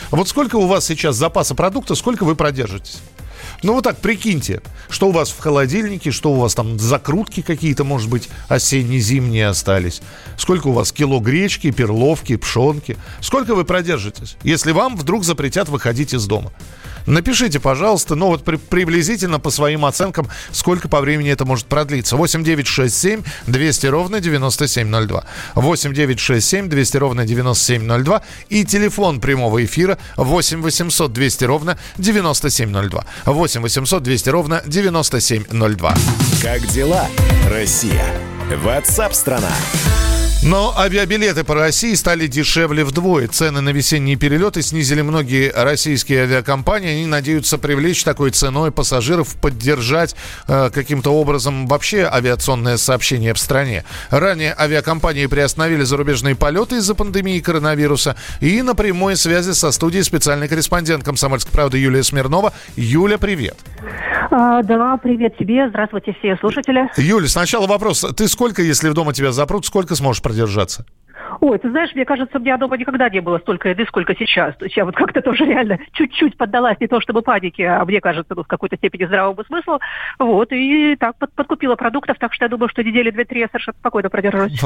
Вот 0.09 0.27
сколько 0.27 0.55
у 0.55 0.65
вас 0.65 0.85
сейчас 0.85 1.15
запаса 1.15 1.53
продукта, 1.53 1.93
сколько 1.95 2.23
вы 2.23 2.35
продержитесь? 2.35 2.99
Ну 3.61 3.73
вот 3.73 3.83
так 3.83 3.97
прикиньте, 3.97 4.61
что 4.89 5.09
у 5.09 5.11
вас 5.11 5.29
в 5.29 5.39
холодильнике, 5.39 6.11
что 6.11 6.31
у 6.31 6.39
вас 6.39 6.55
там 6.55 6.79
закрутки 6.79 7.41
какие-то, 7.41 7.83
может 7.83 8.09
быть, 8.09 8.29
осенне-зимние 8.47 9.47
остались. 9.47 10.01
Сколько 10.37 10.67
у 10.67 10.71
вас 10.71 10.91
кило 10.91 11.19
гречки, 11.19 11.71
перловки, 11.71 12.35
пшенки. 12.35 12.97
Сколько 13.21 13.55
вы 13.55 13.63
продержитесь, 13.63 14.37
если 14.43 14.71
вам 14.71 14.97
вдруг 14.97 15.23
запретят 15.23 15.69
выходить 15.69 16.13
из 16.13 16.25
дома? 16.25 16.51
Напишите, 17.05 17.59
пожалуйста, 17.59 18.15
ну 18.15 18.27
вот 18.27 18.43
при, 18.43 18.57
приблизительно 18.57 19.39
по 19.39 19.49
своим 19.49 19.85
оценкам, 19.85 20.27
сколько 20.51 20.87
по 20.87 21.01
времени 21.01 21.31
это 21.31 21.45
может 21.45 21.67
продлиться. 21.67 22.15
8 22.15 22.43
9 22.43 22.67
6 22.67 22.95
7 22.95 23.23
200 23.47 23.87
ровно 23.87 24.19
9702. 24.19 25.23
8 25.55 25.93
9 25.93 26.19
6 26.19 26.47
7 26.47 26.69
200 26.69 26.97
ровно 26.97 27.25
9702. 27.25 28.21
И 28.49 28.65
телефон 28.65 29.19
прямого 29.19 29.63
эфира 29.63 29.97
8 30.17 30.61
800 30.61 31.13
200 31.13 31.43
ровно 31.45 31.77
9702. 31.97 33.05
8 33.25 33.61
800 33.61 34.03
200 34.03 34.29
ровно 34.29 34.63
9702. 34.65 35.95
Как 36.41 36.65
дела, 36.67 37.07
Россия? 37.49 38.05
Ватсап-страна! 38.63 39.51
Но 40.45 40.77
авиабилеты 40.77 41.43
по 41.43 41.55
России 41.55 41.95
стали 41.95 42.27
дешевле 42.27 42.83
вдвое. 42.85 43.27
Цены 43.27 43.61
на 43.61 43.69
весенние 43.69 44.15
перелеты 44.15 44.61
снизили 44.61 45.01
многие 45.01 45.51
российские 45.51 46.21
авиакомпании. 46.21 46.91
Они 46.91 47.07
надеются 47.07 47.57
привлечь 47.57 48.03
такой 48.03 48.29
ценой 48.29 48.69
пассажиров, 48.71 49.35
поддержать 49.41 50.15
э, 50.47 50.69
каким-то 50.71 51.09
образом 51.09 51.65
вообще 51.65 52.07
авиационное 52.07 52.77
сообщение 52.77 53.33
в 53.33 53.39
стране. 53.39 53.85
Ранее 54.11 54.53
авиакомпании 54.55 55.25
приостановили 55.25 55.81
зарубежные 55.81 56.35
полеты 56.35 56.75
из-за 56.75 56.93
пандемии 56.93 57.39
коронавируса. 57.39 58.15
И 58.39 58.61
на 58.61 58.75
прямой 58.75 59.15
связи 59.15 59.53
со 59.53 59.71
студией 59.71 60.03
специальный 60.03 60.47
корреспондент 60.47 61.03
«Комсомольской 61.03 61.51
правды» 61.53 61.79
Юлия 61.79 62.03
Смирнова. 62.03 62.53
Юля, 62.75 63.17
привет. 63.17 63.57
А, 64.31 64.61
да, 64.63 64.97
привет 64.97 65.37
тебе. 65.37 65.69
Здравствуйте 65.69 66.15
все 66.19 66.35
слушатели. 66.37 66.89
Юля, 66.97 67.27
сначала 67.27 67.67
вопрос. 67.67 68.05
Ты 68.15 68.27
сколько, 68.27 68.61
если 68.61 68.89
в 68.89 68.93
дома 68.93 69.13
тебя 69.13 69.31
запрут, 69.31 69.65
сколько 69.65 69.95
сможешь 69.95 70.21
продержаться? 70.35 70.85
Ой, 71.41 71.57
ты 71.59 71.69
знаешь, 71.69 71.93
мне 71.93 72.05
кажется, 72.05 72.37
у 72.37 72.41
меня 72.41 72.57
дома 72.57 72.77
никогда 72.77 73.09
не 73.09 73.19
было 73.19 73.39
столько 73.39 73.69
еды, 73.69 73.85
сколько 73.87 74.15
сейчас. 74.15 74.55
То 74.57 74.65
есть 74.65 74.77
я 74.77 74.85
вот 74.85 74.95
как-то 74.95 75.21
тоже 75.21 75.45
реально 75.45 75.79
чуть-чуть 75.93 76.37
поддалась 76.37 76.79
не 76.79 76.87
то 76.87 77.01
чтобы 77.01 77.21
панике, 77.21 77.67
а 77.67 77.85
мне 77.85 78.01
кажется, 78.01 78.33
ну, 78.35 78.43
в 78.43 78.47
какой-то 78.47 78.77
степени 78.77 79.05
здравому 79.05 79.43
смыслу. 79.45 79.79
Вот, 80.19 80.51
и 80.51 80.95
так 80.97 81.17
под, 81.17 81.33
подкупила 81.33 81.75
продуктов, 81.75 82.17
так 82.19 82.33
что 82.33 82.45
я 82.45 82.49
думаю, 82.49 82.69
что 82.69 82.83
недели 82.83 83.09
две-три 83.11 83.41
я 83.41 83.47
совершенно 83.47 83.77
спокойно 83.79 84.09
продержусь. 84.09 84.59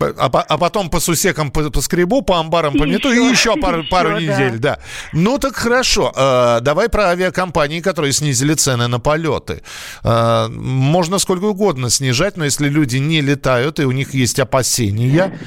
А, 0.00 0.26
а 0.26 0.58
потом 0.58 0.90
по 0.90 1.00
сусекам 1.00 1.50
по, 1.50 1.70
по 1.70 1.80
скребу, 1.80 2.22
по 2.22 2.40
амбарам 2.40 2.74
и 2.74 2.78
помету, 2.78 3.10
еще, 3.10 3.22
и 3.22 3.30
еще 3.30 3.56
пару, 3.56 3.80
еще, 3.80 3.88
пару 3.90 4.18
недель, 4.18 4.58
да. 4.58 4.78
Ну 5.12 5.38
так 5.38 5.54
хорошо, 5.54 6.12
э, 6.16 6.60
давай 6.62 6.88
про 6.88 7.08
авиакомпании, 7.08 7.80
которые 7.80 8.12
снизили 8.12 8.54
цены 8.54 8.88
на 8.88 8.98
полеты. 8.98 9.62
Э, 10.04 10.48
можно 10.48 11.18
сколько 11.18 11.44
угодно 11.44 11.90
снижать, 11.90 12.36
но 12.36 12.44
если 12.44 12.68
люди 12.68 12.96
не 12.96 13.20
летают, 13.20 13.80
и 13.80 13.84
у 13.84 13.92
них 13.92 14.14
есть 14.14 14.40
опасения, 14.40 15.38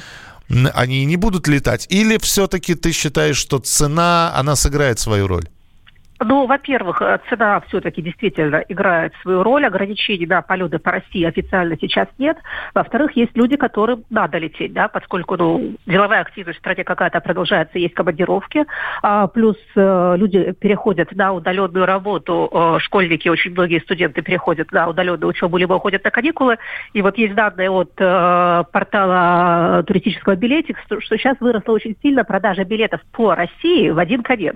они 0.73 1.05
не 1.05 1.17
будут 1.17 1.47
летать? 1.47 1.87
Или 1.89 2.17
все-таки 2.17 2.75
ты 2.75 2.91
считаешь, 2.91 3.37
что 3.37 3.59
цена, 3.59 4.33
она 4.35 4.55
сыграет 4.55 4.99
свою 4.99 5.27
роль? 5.27 5.47
Ну, 6.23 6.45
во-первых, 6.45 7.01
э, 7.01 7.19
цена 7.29 7.61
все-таки 7.67 8.01
действительно 8.01 8.63
играет 8.69 9.13
свою 9.21 9.41
роль. 9.41 9.65
Ограничений 9.65 10.27
на 10.27 10.43
полеты 10.43 10.77
по 10.77 10.91
России 10.91 11.23
официально 11.23 11.75
сейчас 11.81 12.07
нет. 12.19 12.37
Во-вторых, 12.75 13.15
есть 13.15 13.35
люди, 13.35 13.57
которым 13.57 14.03
надо 14.11 14.37
лететь, 14.37 14.71
да, 14.73 14.87
поскольку 14.87 15.35
ну, 15.35 15.75
деловая 15.87 16.21
активность 16.21 16.59
в 16.59 16.61
стране 16.61 16.83
какая-то 16.83 17.19
продолжается, 17.21 17.79
есть 17.79 17.95
командировки. 17.95 18.65
А, 19.01 19.27
плюс 19.27 19.57
э, 19.75 20.15
люди 20.17 20.51
переходят 20.53 21.11
на 21.13 21.33
удаленную 21.33 21.87
работу. 21.87 22.49
Э, 22.51 22.77
школьники, 22.79 23.27
очень 23.27 23.51
многие 23.51 23.79
студенты 23.79 24.21
переходят 24.21 24.71
на 24.71 24.89
удаленную 24.89 25.29
учебу, 25.29 25.57
либо 25.57 25.73
уходят 25.73 26.03
на 26.03 26.11
каникулы. 26.11 26.57
И 26.93 27.01
вот 27.01 27.17
есть 27.17 27.33
данные 27.33 27.71
от 27.71 27.93
э, 27.97 28.63
портала 28.71 29.83
туристического 29.87 30.35
билетик, 30.35 30.77
что, 30.85 31.01
что 31.01 31.17
сейчас 31.17 31.37
выросла 31.39 31.73
очень 31.73 31.95
сильно 32.03 32.23
продажа 32.23 32.63
билетов 32.63 33.01
по 33.11 33.33
России 33.33 33.89
в 33.89 33.97
один 33.97 34.21
конец. 34.21 34.55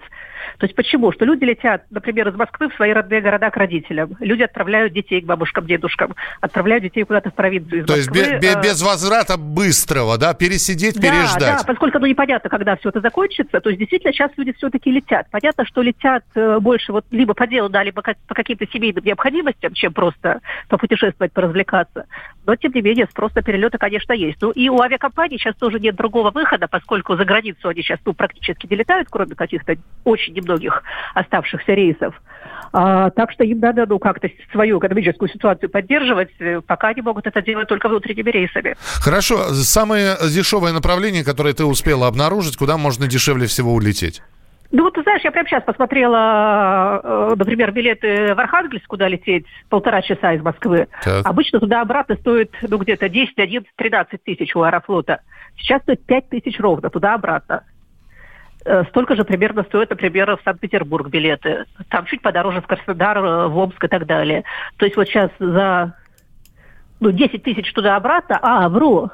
То 0.57 0.65
есть 0.65 0.75
почему? 0.75 1.11
Что 1.11 1.25
люди 1.25 1.43
летят, 1.43 1.83
например, 1.89 2.29
из 2.29 2.35
Москвы 2.35 2.69
в 2.69 2.75
свои 2.75 2.91
родные 2.91 3.21
города 3.21 3.49
к 3.49 3.57
родителям. 3.57 4.15
Люди 4.19 4.43
отправляют 4.43 4.93
детей 4.93 5.21
к 5.21 5.25
бабушкам, 5.25 5.65
дедушкам, 5.65 6.15
отправляют 6.41 6.83
детей 6.83 7.03
куда-то 7.03 7.31
в 7.31 7.33
провинцию. 7.33 7.81
Из 7.81 7.87
То 7.87 7.95
есть 7.95 8.11
без, 8.11 8.39
без, 8.41 8.55
без 8.57 8.81
возврата 8.81 9.37
быстрого, 9.37 10.17
да, 10.17 10.33
пересидеть, 10.33 10.95
да, 10.95 11.01
переждать. 11.01 11.59
Да, 11.59 11.63
поскольку 11.65 11.99
ну, 11.99 12.05
непонятно, 12.05 12.49
когда 12.49 12.75
все 12.75 12.89
это 12.89 13.01
закончится, 13.01 13.59
то 13.59 13.69
есть 13.69 13.79
действительно 13.79 14.13
сейчас 14.13 14.31
люди 14.37 14.53
все-таки 14.53 14.91
летят. 14.91 15.27
Понятно, 15.31 15.65
что 15.65 15.81
летят 15.81 16.23
э, 16.35 16.59
больше 16.59 16.91
вот 16.91 17.05
либо 17.11 17.33
по 17.33 17.47
делу, 17.47 17.69
да, 17.69 17.83
либо 17.83 18.01
по 18.01 18.35
каким-то 18.35 18.65
семейным 18.67 19.03
необходимостям, 19.03 19.73
чем 19.73 19.93
просто 19.93 20.41
попутешествовать, 20.69 21.31
поразвлекаться. 21.33 22.05
Но, 22.45 22.55
тем 22.55 22.71
не 22.73 22.81
менее, 22.81 23.07
спрос 23.09 23.33
на 23.33 23.41
перелеты, 23.41 23.77
конечно, 23.77 24.13
есть. 24.13 24.41
Ну, 24.41 24.51
и 24.51 24.69
у 24.69 24.79
авиакомпаний 24.79 25.37
сейчас 25.37 25.55
тоже 25.55 25.79
нет 25.79 25.95
другого 25.95 26.31
выхода, 26.31 26.67
поскольку 26.67 27.15
за 27.15 27.25
границу 27.25 27.67
они 27.67 27.81
сейчас 27.81 27.99
ну, 28.05 28.13
практически 28.13 28.67
не 28.67 28.75
летают, 28.75 29.07
кроме 29.09 29.35
каких-то 29.35 29.75
очень 30.03 30.34
немногих 30.35 30.83
оставшихся 31.13 31.73
рейсов. 31.73 32.13
А, 32.77 33.09
так 33.11 33.31
что 33.31 33.43
им 33.45 33.59
надо 33.59 33.85
ну, 33.87 33.99
как-то 33.99 34.29
свою 34.51 34.79
экономическую 34.79 35.29
ситуацию 35.29 35.69
поддерживать, 35.69 36.29
э, 36.39 36.59
пока 36.59 36.89
они 36.89 37.01
могут 37.01 37.25
это 37.25 37.41
делать 37.41 37.69
только 37.69 37.87
внутренними 37.87 38.29
рейсами. 38.29 38.75
Хорошо. 38.99 39.53
Самое 39.53 40.17
дешевое 40.29 40.73
направление, 40.73 41.23
которое 41.23 41.53
ты 41.53 41.63
успела 41.63 42.07
обнаружить, 42.07 42.57
куда 42.57 42.77
можно 42.77 43.07
дешевле 43.07 43.47
всего 43.47 43.73
улететь? 43.73 44.21
Ну 44.71 44.83
вот, 44.83 44.93
ты 44.93 45.03
знаешь, 45.03 45.21
я 45.23 45.31
прямо 45.31 45.47
сейчас 45.47 45.63
посмотрела, 45.63 46.99
э, 47.01 47.33
например, 47.37 47.71
билеты 47.71 48.35
в 48.35 48.39
Архангельск, 48.39 48.87
куда 48.87 49.07
лететь 49.07 49.45
полтора 49.69 50.01
часа 50.01 50.33
из 50.33 50.41
Москвы. 50.41 50.89
Так. 51.01 51.25
Обычно 51.25 51.61
туда-обратно 51.61 52.15
стоит 52.17 52.51
ну, 52.61 52.77
где-то 52.77 53.07
10, 53.07 53.37
11, 53.37 53.69
13 53.73 54.23
тысяч 54.23 54.53
у 54.53 54.63
Аэрофлота. 54.63 55.21
Сейчас 55.57 55.81
стоит 55.83 56.05
5 56.05 56.29
тысяч 56.29 56.59
ровно 56.59 56.89
туда-обратно. 56.89 57.63
Э, 58.65 58.83
столько 58.89 59.15
же 59.15 59.23
примерно 59.23 59.63
стоит, 59.63 59.91
например, 59.91 60.35
в 60.35 60.43
Санкт-Петербург 60.43 61.07
билеты. 61.07 61.65
Там 61.89 62.05
чуть 62.05 62.21
подороже 62.21 62.61
в 62.61 62.67
Краснодар, 62.67 63.17
э, 63.17 63.47
в 63.47 63.57
Омск 63.57 63.83
и 63.83 63.87
так 63.87 64.07
далее. 64.07 64.43
То 64.77 64.85
есть 64.85 64.97
вот 64.97 65.07
сейчас 65.07 65.29
за 65.39 65.93
ну, 66.99 67.11
10 67.11 67.43
тысяч 67.43 67.71
туда-обратно, 67.73 68.39
а, 68.41 68.67
вру, 68.69 69.11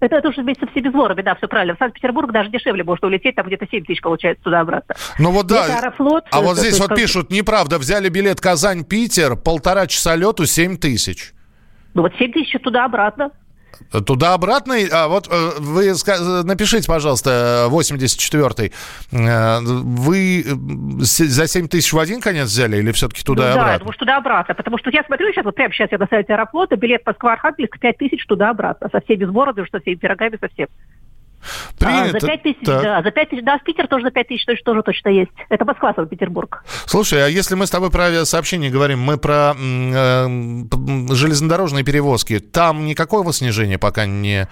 это, 0.00 0.16
это 0.16 0.28
уже 0.30 0.42
вместе 0.42 0.64
со 0.64 0.72
всеми 0.72 0.88
сборами, 0.88 1.22
да, 1.22 1.36
все 1.36 1.46
правильно. 1.46 1.76
В 1.76 1.78
Санкт-Петербург 1.78 2.32
даже 2.32 2.50
дешевле 2.50 2.82
можно 2.82 3.06
улететь, 3.06 3.36
там 3.36 3.46
где-то 3.46 3.66
7 3.70 3.84
тысяч 3.84 4.00
получается 4.00 4.42
туда-обратно. 4.42 4.96
Ну 5.20 5.30
вот 5.30 5.46
да, 5.46 5.66
Аэрофлот, 5.66 6.24
а 6.32 6.40
вот 6.40 6.56
здесь 6.56 6.80
вот 6.80 6.88
как... 6.88 6.98
пишут, 6.98 7.30
неправда, 7.30 7.78
взяли 7.78 8.08
билет 8.08 8.40
Казань-Питер, 8.40 9.36
полтора 9.36 9.86
часа 9.86 10.16
лету 10.16 10.46
7 10.46 10.78
тысяч. 10.78 11.32
Ну 11.94 12.02
вот 12.02 12.12
7 12.18 12.32
тысяч 12.32 12.60
туда-обратно. 12.60 13.30
Туда-обратно? 14.06 14.76
А 14.92 15.08
вот 15.08 15.28
э, 15.30 15.50
вы 15.58 15.92
напишите, 16.44 16.86
пожалуйста, 16.86 17.66
84-й. 17.70 18.72
Э, 19.12 19.58
вы 19.60 20.44
за 21.00 21.46
7 21.48 21.68
тысяч 21.68 21.92
в 21.92 21.98
один 21.98 22.20
конец 22.20 22.48
взяли 22.48 22.76
или 22.76 22.92
все-таки 22.92 23.24
туда-обратно? 23.24 23.60
Ну, 23.60 23.66
да, 23.66 23.72
я 23.72 23.78
думаю, 23.78 23.94
туда-обратно. 23.94 24.54
Потому 24.54 24.78
что 24.78 24.90
я 24.90 25.02
смотрю 25.04 25.32
сейчас, 25.32 25.44
вот 25.44 25.54
прямо 25.54 25.72
сейчас 25.72 25.90
я 25.90 25.98
на 25.98 26.06
сайте 26.06 26.32
аэрофлота, 26.32 26.76
билет 26.76 27.04
Москва-Архангельск 27.04 27.78
5 27.78 27.98
тысяч 27.98 28.24
туда-обратно. 28.26 28.88
Со 28.92 29.00
всеми 29.00 29.24
сборами, 29.24 29.66
со 29.70 29.80
всеми 29.80 29.96
пирогами, 29.96 30.38
со 30.40 30.48
всем. 30.48 30.68
Принято. 31.78 32.16
А, 32.16 32.20
за 32.20 32.26
5 32.26 32.42
тысяч, 32.42 32.58
так. 32.64 32.82
да, 32.82 33.02
за 33.02 33.10
5 33.10 33.30
тысяч, 33.30 33.44
да, 33.44 33.58
в 33.58 33.64
Питер 33.64 33.88
тоже 33.88 34.04
за 34.04 34.10
5 34.10 34.28
тысяч 34.28 34.44
тоже, 34.44 34.60
тоже 34.62 34.82
точно 34.82 35.08
есть. 35.08 35.30
Это 35.48 35.64
Москва, 35.64 35.94
Санкт-Петербург. 35.94 36.64
Слушай, 36.86 37.24
а 37.24 37.28
если 37.28 37.54
мы 37.54 37.66
с 37.66 37.70
тобой 37.70 37.90
про 37.90 38.04
авиасообщение 38.04 38.70
говорим, 38.70 39.00
мы 39.00 39.18
про 39.18 39.54
э, 39.56 40.26
железнодорожные 41.14 41.84
перевозки, 41.84 42.38
там 42.38 42.86
никакого 42.86 43.32
снижения 43.32 43.78
пока 43.78 44.06
не 44.06 44.48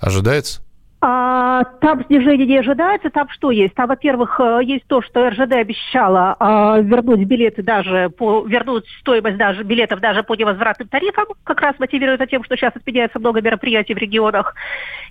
ожидается? 0.00 0.62
А, 1.00 1.62
там 1.80 2.04
снижение 2.06 2.46
не 2.46 2.58
ожидается. 2.58 3.08
Там 3.10 3.28
что 3.28 3.52
есть? 3.52 3.74
Там, 3.74 3.88
во-первых, 3.88 4.40
э, 4.40 4.60
есть 4.64 4.84
то, 4.88 5.00
что 5.00 5.30
РЖД 5.30 5.52
обещала 5.52 6.34
а, 6.40 6.80
вернуть 6.80 7.24
билеты 7.24 7.62
даже 7.62 8.10
по 8.10 8.44
вернуть 8.44 8.84
стоимость 9.00 9.36
даже 9.36 9.62
билетов 9.62 10.00
даже 10.00 10.24
по 10.24 10.34
невозвратным 10.34 10.88
тарифам, 10.88 11.26
как 11.44 11.60
раз 11.60 11.78
мотивируется 11.78 12.26
тем, 12.26 12.42
что 12.42 12.56
сейчас 12.56 12.74
отменяется 12.74 13.20
много 13.20 13.40
мероприятий 13.40 13.94
в 13.94 13.98
регионах. 13.98 14.56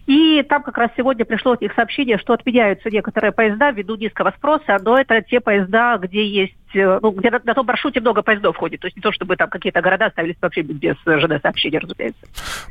И 0.08 0.44
там 0.44 0.62
как 0.62 0.78
раз 0.78 0.90
сегодня 0.98 1.24
пришло 1.24 1.54
от 1.54 1.62
них 1.62 1.74
сообщение, 1.74 2.18
что 2.18 2.34
отменяются 2.34 2.90
некоторые 2.90 3.32
поезда 3.32 3.72
ввиду 3.72 3.96
низкого 3.96 4.34
спроса, 4.38 4.78
но 4.82 4.98
это 4.98 5.22
те 5.22 5.40
поезда, 5.40 5.98
где 6.02 6.26
есть 6.26 6.56
ну, 6.74 7.12
где 7.12 7.30
на, 7.30 7.40
том 7.40 7.66
маршруте 7.66 8.00
много 8.00 8.22
поездов 8.22 8.58
ходит. 8.58 8.82
То 8.82 8.88
есть 8.88 8.98
не 8.98 9.02
то, 9.02 9.12
чтобы 9.12 9.36
там 9.36 9.50
какие-то 9.50 9.82
города 9.82 10.08
оставились 10.08 10.36
вообще 10.42 10.62
без 10.62 10.96
ЖД-сообщения, 11.06 11.80
разумеется. 11.80 12.22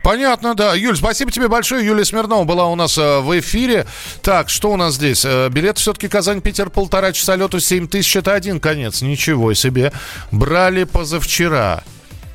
Понятно, 0.03 0.55
да. 0.55 0.75
Юль, 0.75 0.97
спасибо 0.97 1.31
тебе 1.31 1.49
большое. 1.49 1.85
Юлия 1.85 2.05
Смирнова 2.05 2.45
была 2.45 2.67
у 2.67 2.75
нас 2.77 2.99
э, 2.99 3.21
в 3.21 3.39
эфире. 3.39 3.87
Так, 4.23 4.49
что 4.49 4.73
у 4.73 4.77
нас 4.77 4.95
здесь? 4.95 5.25
Э, 5.25 5.49
билет 5.49 5.79
все-таки 5.79 6.09
Казань-Питер 6.09 6.71
полтора 6.71 7.13
часа 7.13 7.37
лету 7.37 7.61
7 7.61 7.89
тысяч. 7.89 8.17
Это 8.17 8.35
один 8.35 8.61
конец. 8.61 9.03
Ничего 9.03 9.55
себе. 9.55 9.93
Брали 10.31 10.85
позавчера. 10.85 11.83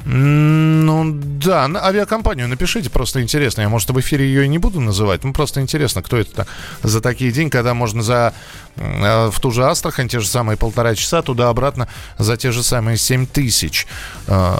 Ну 0.05 1.11
да, 1.13 1.67
на 1.67 1.85
авиакомпанию 1.85 2.47
напишите, 2.47 2.89
просто 2.89 3.21
интересно. 3.21 3.61
Я, 3.61 3.69
может, 3.69 3.89
в 3.89 3.99
эфире 3.99 4.25
ее 4.25 4.45
и 4.45 4.47
не 4.47 4.57
буду 4.57 4.79
называть. 4.79 5.23
Ну, 5.23 5.33
просто 5.33 5.61
интересно, 5.61 6.01
кто 6.01 6.17
это 6.17 6.47
за 6.83 7.01
такие 7.01 7.31
деньги, 7.31 7.51
когда 7.51 7.73
можно 7.73 8.01
за 8.01 8.33
э, 8.75 9.29
в 9.29 9.39
ту 9.39 9.51
же 9.51 9.65
Астрахань 9.65 10.07
те 10.07 10.19
же 10.19 10.27
самые 10.27 10.57
полтора 10.57 10.95
часа, 10.95 11.21
туда-обратно 11.21 11.87
за 12.17 12.37
те 12.37 12.51
же 12.51 12.63
самые 12.63 12.97
7 12.97 13.25
тысяч. 13.27 13.87
Э, 14.27 14.55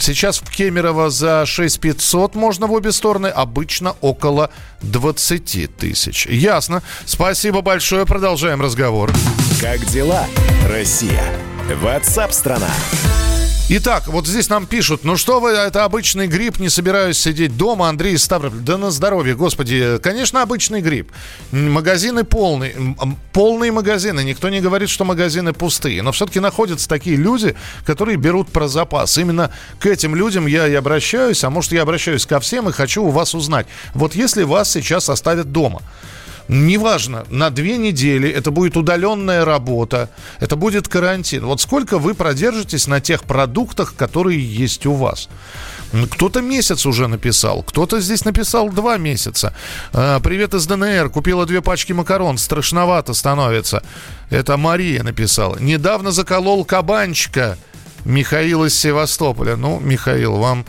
сейчас 0.00 0.38
в 0.38 0.50
Кемерово 0.50 1.10
за 1.10 1.46
6 1.46 1.80
500 1.80 2.34
можно 2.34 2.66
в 2.66 2.72
обе 2.72 2.92
стороны, 2.92 3.28
обычно 3.28 3.94
около 4.00 4.50
20 4.82 5.76
тысяч. 5.76 6.26
Ясно. 6.26 6.82
Спасибо 7.06 7.62
большое, 7.62 8.06
продолжаем 8.06 8.60
разговор. 8.60 9.12
Как 9.60 9.84
дела, 9.86 10.26
Россия? 10.68 11.22
Ватсап-страна! 11.80 12.68
Итак, 13.74 14.06
вот 14.08 14.26
здесь 14.26 14.50
нам 14.50 14.66
пишут, 14.66 15.02
ну 15.02 15.16
что 15.16 15.40
вы, 15.40 15.48
это 15.52 15.84
обычный 15.84 16.26
грипп, 16.26 16.58
не 16.58 16.68
собираюсь 16.68 17.16
сидеть 17.16 17.56
дома, 17.56 17.88
Андрей 17.88 18.18
Ставрополь. 18.18 18.58
Да 18.58 18.76
на 18.76 18.90
здоровье, 18.90 19.34
господи, 19.34 19.98
конечно, 20.02 20.42
обычный 20.42 20.82
грипп. 20.82 21.10
Магазины 21.52 22.22
полные, 22.22 22.76
полные 23.32 23.72
магазины, 23.72 24.22
никто 24.24 24.50
не 24.50 24.60
говорит, 24.60 24.90
что 24.90 25.06
магазины 25.06 25.54
пустые, 25.54 26.02
но 26.02 26.12
все-таки 26.12 26.38
находятся 26.38 26.86
такие 26.86 27.16
люди, 27.16 27.56
которые 27.86 28.18
берут 28.18 28.50
про 28.50 28.68
запас. 28.68 29.16
Именно 29.16 29.50
к 29.80 29.86
этим 29.86 30.14
людям 30.14 30.46
я 30.46 30.68
и 30.68 30.74
обращаюсь, 30.74 31.42
а 31.42 31.48
может 31.48 31.72
я 31.72 31.80
обращаюсь 31.80 32.26
ко 32.26 32.40
всем 32.40 32.68
и 32.68 32.72
хочу 32.72 33.02
у 33.02 33.08
вас 33.08 33.34
узнать. 33.34 33.66
Вот 33.94 34.14
если 34.14 34.42
вас 34.42 34.70
сейчас 34.70 35.08
оставят 35.08 35.50
дома, 35.50 35.80
неважно, 36.52 37.24
на 37.30 37.50
две 37.50 37.76
недели, 37.76 38.28
это 38.28 38.50
будет 38.50 38.76
удаленная 38.76 39.44
работа, 39.44 40.10
это 40.38 40.56
будет 40.56 40.88
карантин. 40.88 41.46
Вот 41.46 41.60
сколько 41.60 41.98
вы 41.98 42.14
продержитесь 42.14 42.86
на 42.86 43.00
тех 43.00 43.24
продуктах, 43.24 43.94
которые 43.94 44.40
есть 44.40 44.86
у 44.86 44.94
вас? 44.94 45.28
Кто-то 46.10 46.40
месяц 46.40 46.86
уже 46.86 47.06
написал, 47.06 47.62
кто-то 47.62 48.00
здесь 48.00 48.24
написал 48.24 48.70
два 48.70 48.96
месяца. 48.96 49.54
А, 49.92 50.20
Привет 50.20 50.54
из 50.54 50.66
ДНР, 50.66 51.10
купила 51.10 51.44
две 51.44 51.60
пачки 51.60 51.92
макарон, 51.92 52.38
страшновато 52.38 53.12
становится. 53.14 53.82
Это 54.30 54.56
Мария 54.56 55.02
написала. 55.02 55.58
Недавно 55.58 56.10
заколол 56.10 56.64
кабанчика. 56.64 57.58
Михаил 58.04 58.64
из 58.64 58.74
Севастополя. 58.74 59.56
Ну, 59.56 59.78
Михаил, 59.78 60.36
вам 60.36 60.64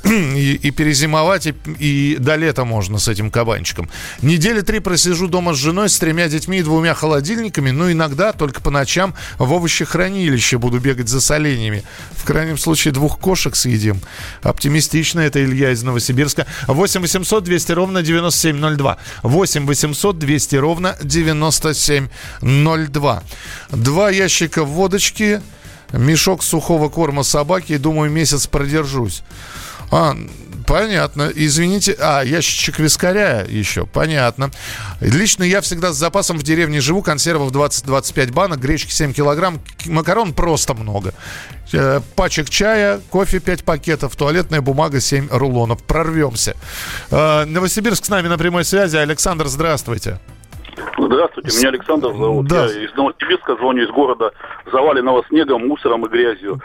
и, 0.04 0.54
и 0.54 0.70
перезимовать, 0.70 1.46
и, 1.46 1.54
и 1.78 2.16
до 2.18 2.36
лета 2.36 2.64
можно 2.64 2.98
с 2.98 3.08
этим 3.08 3.30
кабанчиком. 3.30 3.88
Недели 4.22 4.60
три 4.60 4.80
просижу 4.80 5.28
дома 5.28 5.54
с 5.54 5.56
женой, 5.56 5.88
с 5.88 5.98
тремя 5.98 6.28
детьми 6.28 6.58
и 6.58 6.62
двумя 6.62 6.94
холодильниками, 6.94 7.70
но 7.70 7.90
иногда 7.90 8.32
только 8.32 8.60
по 8.60 8.70
ночам 8.70 9.14
в 9.38 9.52
овощехранилище 9.52 10.58
буду 10.58 10.78
бегать 10.80 11.08
за 11.08 11.20
соленьями. 11.20 11.82
В 12.12 12.24
крайнем 12.24 12.58
случае 12.58 12.92
двух 12.92 13.18
кошек 13.18 13.56
съедим. 13.56 14.00
Оптимистично, 14.42 15.20
это 15.20 15.44
Илья 15.44 15.72
из 15.72 15.82
Новосибирска. 15.82 16.46
8 16.66 17.00
800 17.00 17.44
200 17.44 17.72
ровно 17.72 18.02
9702. 18.02 18.98
8 19.22 19.66
800 19.66 20.18
200 20.18 20.56
ровно 20.56 20.96
9702. 21.02 23.22
Два 23.70 24.10
ящика 24.10 24.64
водочки, 24.64 25.40
мешок 25.92 26.42
сухого 26.42 26.88
корма 26.88 27.22
собаки, 27.22 27.76
думаю, 27.76 28.10
месяц 28.10 28.46
продержусь. 28.46 29.22
А, 29.90 30.14
понятно. 30.66 31.30
Извините. 31.34 31.96
А, 31.98 32.22
ящичек 32.22 32.78
вискаря 32.78 33.44
еще. 33.48 33.86
Понятно. 33.86 34.50
Лично 35.00 35.44
я 35.44 35.60
всегда 35.60 35.92
с 35.92 35.96
запасом 35.96 36.38
в 36.38 36.42
деревне 36.42 36.80
живу. 36.80 37.02
Консервов 37.02 37.52
20-25 37.52 38.32
банок, 38.32 38.58
гречки 38.58 38.90
7 38.90 39.12
килограмм, 39.12 39.60
макарон 39.86 40.32
просто 40.32 40.74
много. 40.74 41.14
Э, 41.72 42.00
пачек 42.14 42.48
чая, 42.48 43.00
кофе 43.10 43.40
5 43.40 43.64
пакетов, 43.64 44.16
туалетная 44.16 44.60
бумага 44.60 45.00
7 45.00 45.28
рулонов. 45.30 45.82
Прорвемся. 45.84 46.56
Э, 47.10 47.44
Новосибирск 47.44 48.04
с 48.04 48.08
нами 48.08 48.28
на 48.28 48.38
прямой 48.38 48.64
связи. 48.64 48.96
Александр, 48.96 49.46
здравствуйте. 49.46 50.18
Здравствуйте, 50.98 51.56
меня 51.58 51.68
Александр 51.68 52.08
зовут. 52.08 52.48
Да. 52.48 52.66
Я 52.66 52.84
из 52.84 52.94
Новосибирска 52.94 53.56
звоню, 53.56 53.84
из 53.84 53.90
города, 53.90 54.30
заваленного 54.70 55.24
снегом, 55.28 55.66
мусором 55.66 56.04
и 56.06 56.08
грязью 56.08 56.60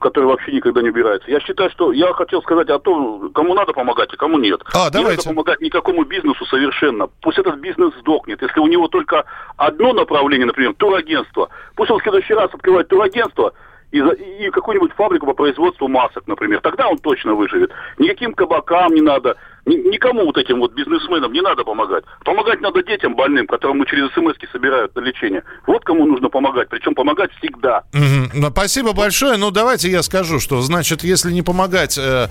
который 0.00 0.24
вообще 0.24 0.52
никогда 0.52 0.82
не 0.82 0.90
убирается. 0.90 1.30
Я 1.30 1.40
считаю, 1.40 1.70
что 1.70 1.92
я 1.92 2.12
хотел 2.12 2.42
сказать 2.42 2.68
о 2.70 2.78
том, 2.78 3.30
кому 3.32 3.54
надо 3.54 3.72
помогать, 3.72 4.12
а 4.12 4.16
кому 4.16 4.38
нет. 4.38 4.60
А, 4.72 4.90
давайте. 4.90 4.98
Не 4.98 5.16
надо 5.16 5.28
помогать 5.28 5.60
никакому 5.60 6.04
бизнесу 6.04 6.44
совершенно. 6.46 7.08
Пусть 7.20 7.38
этот 7.38 7.56
бизнес 7.56 7.94
сдохнет. 8.00 8.42
Если 8.42 8.60
у 8.60 8.66
него 8.66 8.88
только 8.88 9.24
одно 9.56 9.92
направление, 9.92 10.46
например, 10.46 10.74
турагентство, 10.74 11.48
пусть 11.76 11.90
он 11.90 11.98
в 11.98 12.02
следующий 12.02 12.34
раз 12.34 12.52
открывает 12.52 12.88
турагентство, 12.88 13.52
и, 13.94 13.98
и 13.98 14.50
какую-нибудь 14.50 14.92
фабрику 14.94 15.26
по 15.26 15.34
производству 15.34 15.86
масок, 15.86 16.26
например. 16.26 16.60
Тогда 16.60 16.88
он 16.88 16.98
точно 16.98 17.34
выживет. 17.34 17.70
Никаким 17.98 18.34
кабакам 18.34 18.92
не 18.92 19.00
надо, 19.00 19.36
никому 19.66 20.24
вот 20.26 20.36
этим 20.36 20.60
вот 20.60 20.74
бизнесменам 20.74 21.32
не 21.32 21.40
надо 21.40 21.64
помогать. 21.64 22.04
Помогать 22.24 22.60
надо 22.60 22.82
детям 22.82 23.14
больным, 23.14 23.46
которым 23.46 23.78
мы 23.78 23.86
через 23.86 24.12
смс 24.12 24.34
собирают 24.52 24.94
на 24.94 25.00
лечение. 25.00 25.42
Вот 25.66 25.84
кому 25.84 26.06
нужно 26.06 26.28
помогать, 26.28 26.68
причем 26.68 26.94
помогать 26.94 27.30
всегда. 27.38 27.84
Угу. 27.92 28.50
Спасибо 28.50 28.92
большое. 28.92 29.36
Ну, 29.36 29.50
давайте 29.50 29.90
я 29.90 30.02
скажу, 30.02 30.38
что, 30.38 30.60
значит, 30.60 31.02
если 31.02 31.32
не 31.32 31.42
помогать 31.42 31.96
э, 31.98 32.28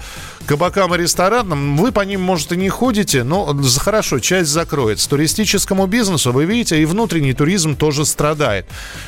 кабакам 0.48 0.93
и 0.93 0.98
ресторанам, 0.98 1.78
вы 1.78 1.91
по 1.91 2.02
ним, 2.02 2.22
может, 2.22 2.52
и 2.52 2.58
не 2.58 2.69
ходите, 2.69 3.24
но 3.24 3.56
хорошо, 3.80 4.19
часть 4.19 4.50
закроется. 4.50 5.10
Туристическому 5.10 5.88
бизнесу, 5.88 6.32
вы 6.32 6.46
видите, 6.46 6.82
и 6.82 6.86
внутренний 6.86 7.34
туризм 7.34 7.76
тоже 7.76 8.06
страдает. 8.06 8.65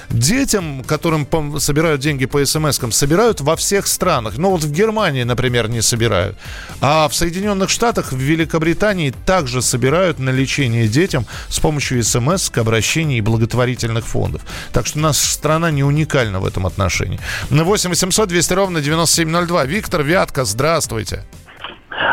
Детям, 0.09 0.83
которым 0.83 1.27
собирают 1.59 2.01
деньги 2.01 2.25
по 2.25 2.43
смс-кам, 2.43 2.91
собирают 2.91 3.41
во 3.41 3.55
всех 3.55 3.87
странах. 3.87 4.37
Ну, 4.37 4.51
вот 4.51 4.63
в 4.63 4.71
Германии, 4.71 5.23
например, 5.23 5.69
не 5.69 5.81
собирают. 5.81 6.37
А 6.81 7.07
в 7.07 7.15
Соединенных 7.15 7.69
Штатах 7.69 8.14
в 8.15 8.19
Великобритании 8.19 9.13
также 9.25 9.61
собирают 9.61 10.19
на 10.19 10.29
лечение 10.29 10.87
детям 10.87 11.25
с 11.49 11.59
помощью 11.59 12.03
смс, 12.03 12.51
обращений 12.55 13.17
и 13.17 13.21
благотворительных 13.21 14.05
фондов. 14.05 14.41
Так 14.73 14.85
что 14.85 14.99
наша 14.99 15.27
страна 15.27 15.71
не 15.71 15.83
уникальна 15.83 16.39
в 16.39 16.45
этом 16.45 16.65
отношении. 16.65 17.19
На 17.49 17.63
8 17.63 17.89
800 17.89 18.29
200 18.29 18.53
ровно 18.53 18.81
9702. 18.81 19.65
Виктор 19.65 20.03
Вятка, 20.03 20.45
здравствуйте. 20.45 21.23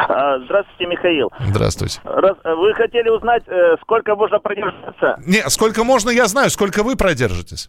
А, 0.09 0.39
здравствуйте, 0.45 0.87
Михаил. 0.87 1.33
Здравствуйте. 1.41 2.01
Раз, 2.05 2.37
вы 2.45 2.75
хотели 2.75 3.09
узнать, 3.09 3.43
э, 3.47 3.77
сколько 3.83 4.15
можно 4.15 4.39
продержаться? 4.39 5.17
Не, 5.27 5.49
сколько 5.49 5.85
можно, 5.85 6.11
я 6.11 6.27
знаю. 6.27 6.51
Сколько 6.51 6.83
вы 6.83 6.97
продержитесь? 6.97 7.69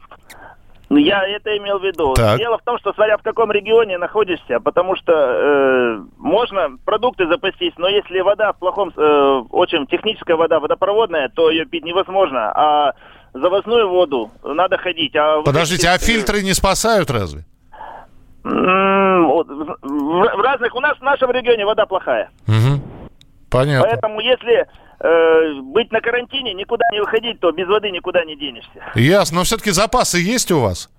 Ну, 0.93 0.99
я 0.99 1.27
это 1.27 1.57
имел 1.57 1.79
в 1.79 1.83
виду. 1.83 2.13
Так. 2.13 2.37
Дело 2.37 2.59
в 2.59 2.61
том, 2.63 2.77
что 2.77 2.93
смотря 2.93 3.17
в 3.17 3.23
каком 3.23 3.51
регионе 3.51 3.97
находишься, 3.97 4.59
потому 4.59 4.95
что 4.95 5.11
э, 5.11 6.03
можно 6.17 6.77
продукты 6.85 7.25
запастись, 7.27 7.73
но 7.77 7.87
если 7.87 8.19
вода 8.19 8.53
в 8.53 8.59
плохом, 8.59 8.93
э, 8.95 9.41
очень 9.49 9.87
техническая 9.87 10.37
вода 10.37 10.59
водопроводная, 10.59 11.29
то 11.29 11.49
ее 11.49 11.65
пить 11.65 11.83
невозможно. 11.83 12.51
А 12.51 12.93
завозную 13.33 13.89
воду 13.89 14.29
надо 14.43 14.77
ходить. 14.77 15.15
А 15.15 15.41
Подождите, 15.41 15.89
а 15.89 15.97
фильтры 15.97 16.43
не 16.43 16.53
спасают 16.53 17.09
разве? 17.09 17.43
В 18.43 18.51
разных, 20.43 20.75
у 20.75 20.79
нас 20.79 20.95
в 20.97 21.01
нашем 21.01 21.31
регионе 21.31 21.65
вода 21.65 21.87
плохая. 21.87 22.29
Угу. 22.47 22.81
Понятно. 23.49 23.87
Поэтому 23.89 24.19
если 24.19 24.67
э, 25.03 25.61
быть 25.61 25.91
на 25.91 26.01
карантине, 26.01 26.53
никуда 26.53 26.85
не 26.91 26.99
выходить, 26.99 27.39
то 27.39 27.51
без 27.51 27.67
воды 27.67 27.91
никуда 27.91 28.23
не 28.25 28.35
денешься. 28.35 28.91
Ясно, 28.95 29.37
но 29.37 29.43
все-таки 29.43 29.71
запасы 29.71 30.19
есть 30.19 30.51
у 30.51 30.59
вас? 30.59 30.89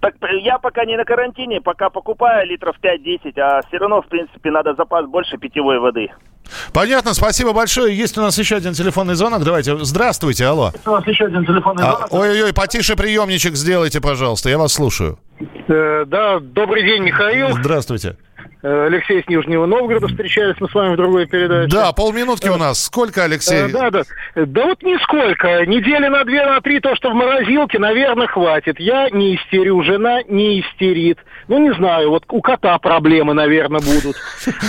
Так 0.00 0.14
я 0.42 0.58
пока 0.58 0.84
не 0.84 0.96
на 0.96 1.04
карантине, 1.04 1.62
пока 1.62 1.88
покупаю 1.88 2.46
литров 2.46 2.76
5-10, 2.82 3.40
а 3.40 3.62
все 3.66 3.78
равно, 3.78 4.02
в 4.02 4.06
принципе, 4.06 4.50
надо 4.50 4.74
запас 4.74 5.06
больше 5.06 5.38
питьевой 5.38 5.78
воды. 5.78 6.10
Понятно, 6.74 7.14
спасибо 7.14 7.54
большое. 7.54 7.96
Есть 7.96 8.18
у 8.18 8.20
нас 8.20 8.36
еще 8.36 8.56
один 8.56 8.74
телефонный 8.74 9.14
звонок. 9.14 9.44
Давайте. 9.44 9.82
Здравствуйте, 9.82 10.44
алло. 10.44 10.70
Есть 10.74 10.86
у 10.86 10.92
нас 10.92 11.06
еще 11.06 11.24
один 11.24 11.46
телефонный 11.46 11.84
а, 11.84 11.92
звонок. 11.92 12.08
Ой-ой-ой, 12.12 12.52
потише 12.52 12.96
приемничек 12.96 13.54
сделайте, 13.54 14.02
пожалуйста. 14.02 14.50
Я 14.50 14.58
вас 14.58 14.74
слушаю. 14.74 15.18
Э, 15.68 16.04
да, 16.06 16.38
добрый 16.38 16.84
день, 16.84 17.02
Михаил. 17.04 17.52
Здравствуйте. 17.52 18.18
Э, 18.64 18.86
Алексей 18.86 19.22
с 19.22 19.28
Нижнего 19.28 19.66
Новгорода 19.66 20.08
встречались 20.08 20.56
мы 20.58 20.70
с 20.70 20.74
вами 20.74 20.94
в 20.94 20.96
другой 20.96 21.26
передаче. 21.26 21.70
Да, 21.70 21.92
полминутки 21.92 22.48
у 22.48 22.56
нас. 22.56 22.82
Сколько, 22.82 23.24
Алексей? 23.24 23.66
Э, 23.66 23.68
да, 23.68 23.90
да. 23.90 24.02
Да 24.34 24.64
вот 24.64 24.82
нисколько. 24.82 25.66
Недели 25.66 26.08
на 26.08 26.24
две, 26.24 26.46
на 26.46 26.62
три, 26.62 26.80
то, 26.80 26.96
что 26.96 27.10
в 27.10 27.14
морозилке, 27.14 27.78
наверное, 27.78 28.26
хватит. 28.26 28.80
Я 28.80 29.10
не 29.10 29.36
истерю, 29.36 29.82
жена 29.82 30.22
не 30.30 30.62
истерит. 30.62 31.18
Ну, 31.46 31.58
не 31.58 31.74
знаю, 31.74 32.08
вот 32.08 32.24
у 32.30 32.40
кота 32.40 32.78
проблемы, 32.78 33.34
наверное, 33.34 33.80
будут. 33.80 34.16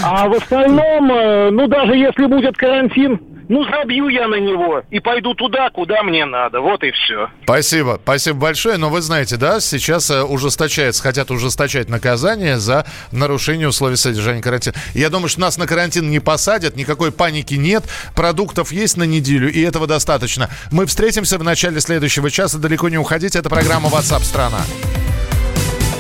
А 0.04 0.28
в 0.28 0.34
остальном, 0.34 1.10
э, 1.14 1.52
ну, 1.52 1.68
даже 1.68 1.96
если 1.96 2.26
будет 2.26 2.58
карантин, 2.58 3.22
ну, 3.50 3.64
забью 3.64 4.08
я 4.08 4.28
на 4.28 4.40
него 4.40 4.84
и 4.90 5.00
пойду 5.00 5.34
туда, 5.34 5.70
куда 5.70 6.04
мне 6.04 6.26
надо. 6.26 6.62
Вот 6.62 6.84
и 6.84 6.92
все. 6.92 7.30
Спасибо. 7.44 8.00
Спасибо 8.02 8.40
большое. 8.40 8.78
Но 8.78 8.90
вы 8.90 9.02
знаете, 9.02 9.38
да, 9.38 9.60
сейчас 9.60 10.10
э, 10.10 10.24
ужесточается, 10.24 11.02
хотят 11.02 11.32
ужесточать 11.32 11.90
наказание 11.90 12.58
за 12.58 12.86
нарушение 13.12 13.68
условий 13.68 13.96
содержания 13.96 14.42
карантина. 14.42 14.76
Я 14.94 15.10
думаю, 15.10 15.30
что 15.30 15.42
нас 15.42 15.58
на 15.58 15.68
карантин 15.68 16.10
не 16.10 16.20
посадят, 16.20 16.76
никакой 16.76 17.12
паники 17.12 17.56
нет, 17.56 17.84
продуктов 18.16 18.72
есть 18.72 18.98
на 18.98 19.04
неделю, 19.04 19.52
и 19.52 19.62
этого 19.62 19.88
достаточно. 19.88 20.50
Мы 20.72 20.86
встретимся 20.86 21.38
в 21.38 21.44
начале 21.44 21.80
следующего 21.80 22.30
часа. 22.32 22.58
Далеко 22.58 22.90
не 22.90 22.98
уходите. 22.98 23.40
Это 23.40 23.50
программа 23.50 23.90
WhatsApp 23.90 24.24
страна. 24.24 24.62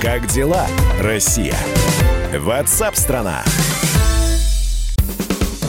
Как 0.02 0.28
дела, 0.28 0.68
Россия? 1.02 1.56
WhatsApp 2.34 2.96
страна. 2.96 3.44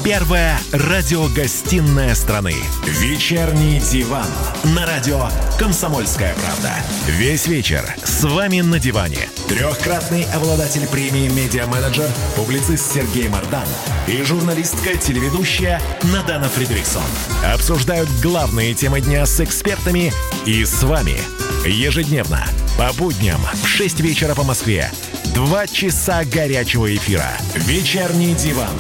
Первая 0.07 0.57
радиогостинная 0.71 2.15
страны. 2.15 2.55
Вечерний 2.85 3.81
диван. 3.81 4.29
На 4.63 4.87
радио 4.87 5.29
«Комсомольская 5.59 6.33
правда». 6.35 6.75
Весь 7.09 7.49
вечер 7.49 7.85
с 8.05 8.23
вами 8.23 8.61
на 8.61 8.79
диване. 8.79 9.29
Трехкратный 9.49 10.23
обладатель 10.33 10.87
премии 10.87 11.29
«Медиа-менеджер», 11.29 12.09
публицист 12.37 12.95
Сергей 12.95 13.27
Мардан 13.27 13.67
и 14.07 14.23
журналистка-телеведущая 14.23 15.83
Надана 16.05 16.49
Фридриксон. 16.51 17.03
Обсуждают 17.45 18.09
главные 18.23 18.75
темы 18.75 19.01
дня 19.01 19.27
с 19.27 19.41
экспертами 19.41 20.13
и 20.45 20.65
с 20.65 20.85
вами. 20.85 21.21
Ежедневно, 21.69 22.47
по 22.79 22.93
будням 22.95 23.41
в 23.63 23.67
6 23.67 24.01
вечера 24.01 24.35
по 24.35 24.45
Москве. 24.45 24.91
Два 25.35 25.67
часа 25.67 26.25
горячего 26.25 26.95
эфира. 26.95 27.31
«Вечерний 27.55 28.35
диван» 28.35 28.75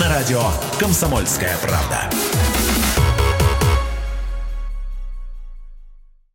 на 0.00 0.08
радио 0.08 0.42
«Комсомольская 0.78 1.56
правда». 1.62 2.10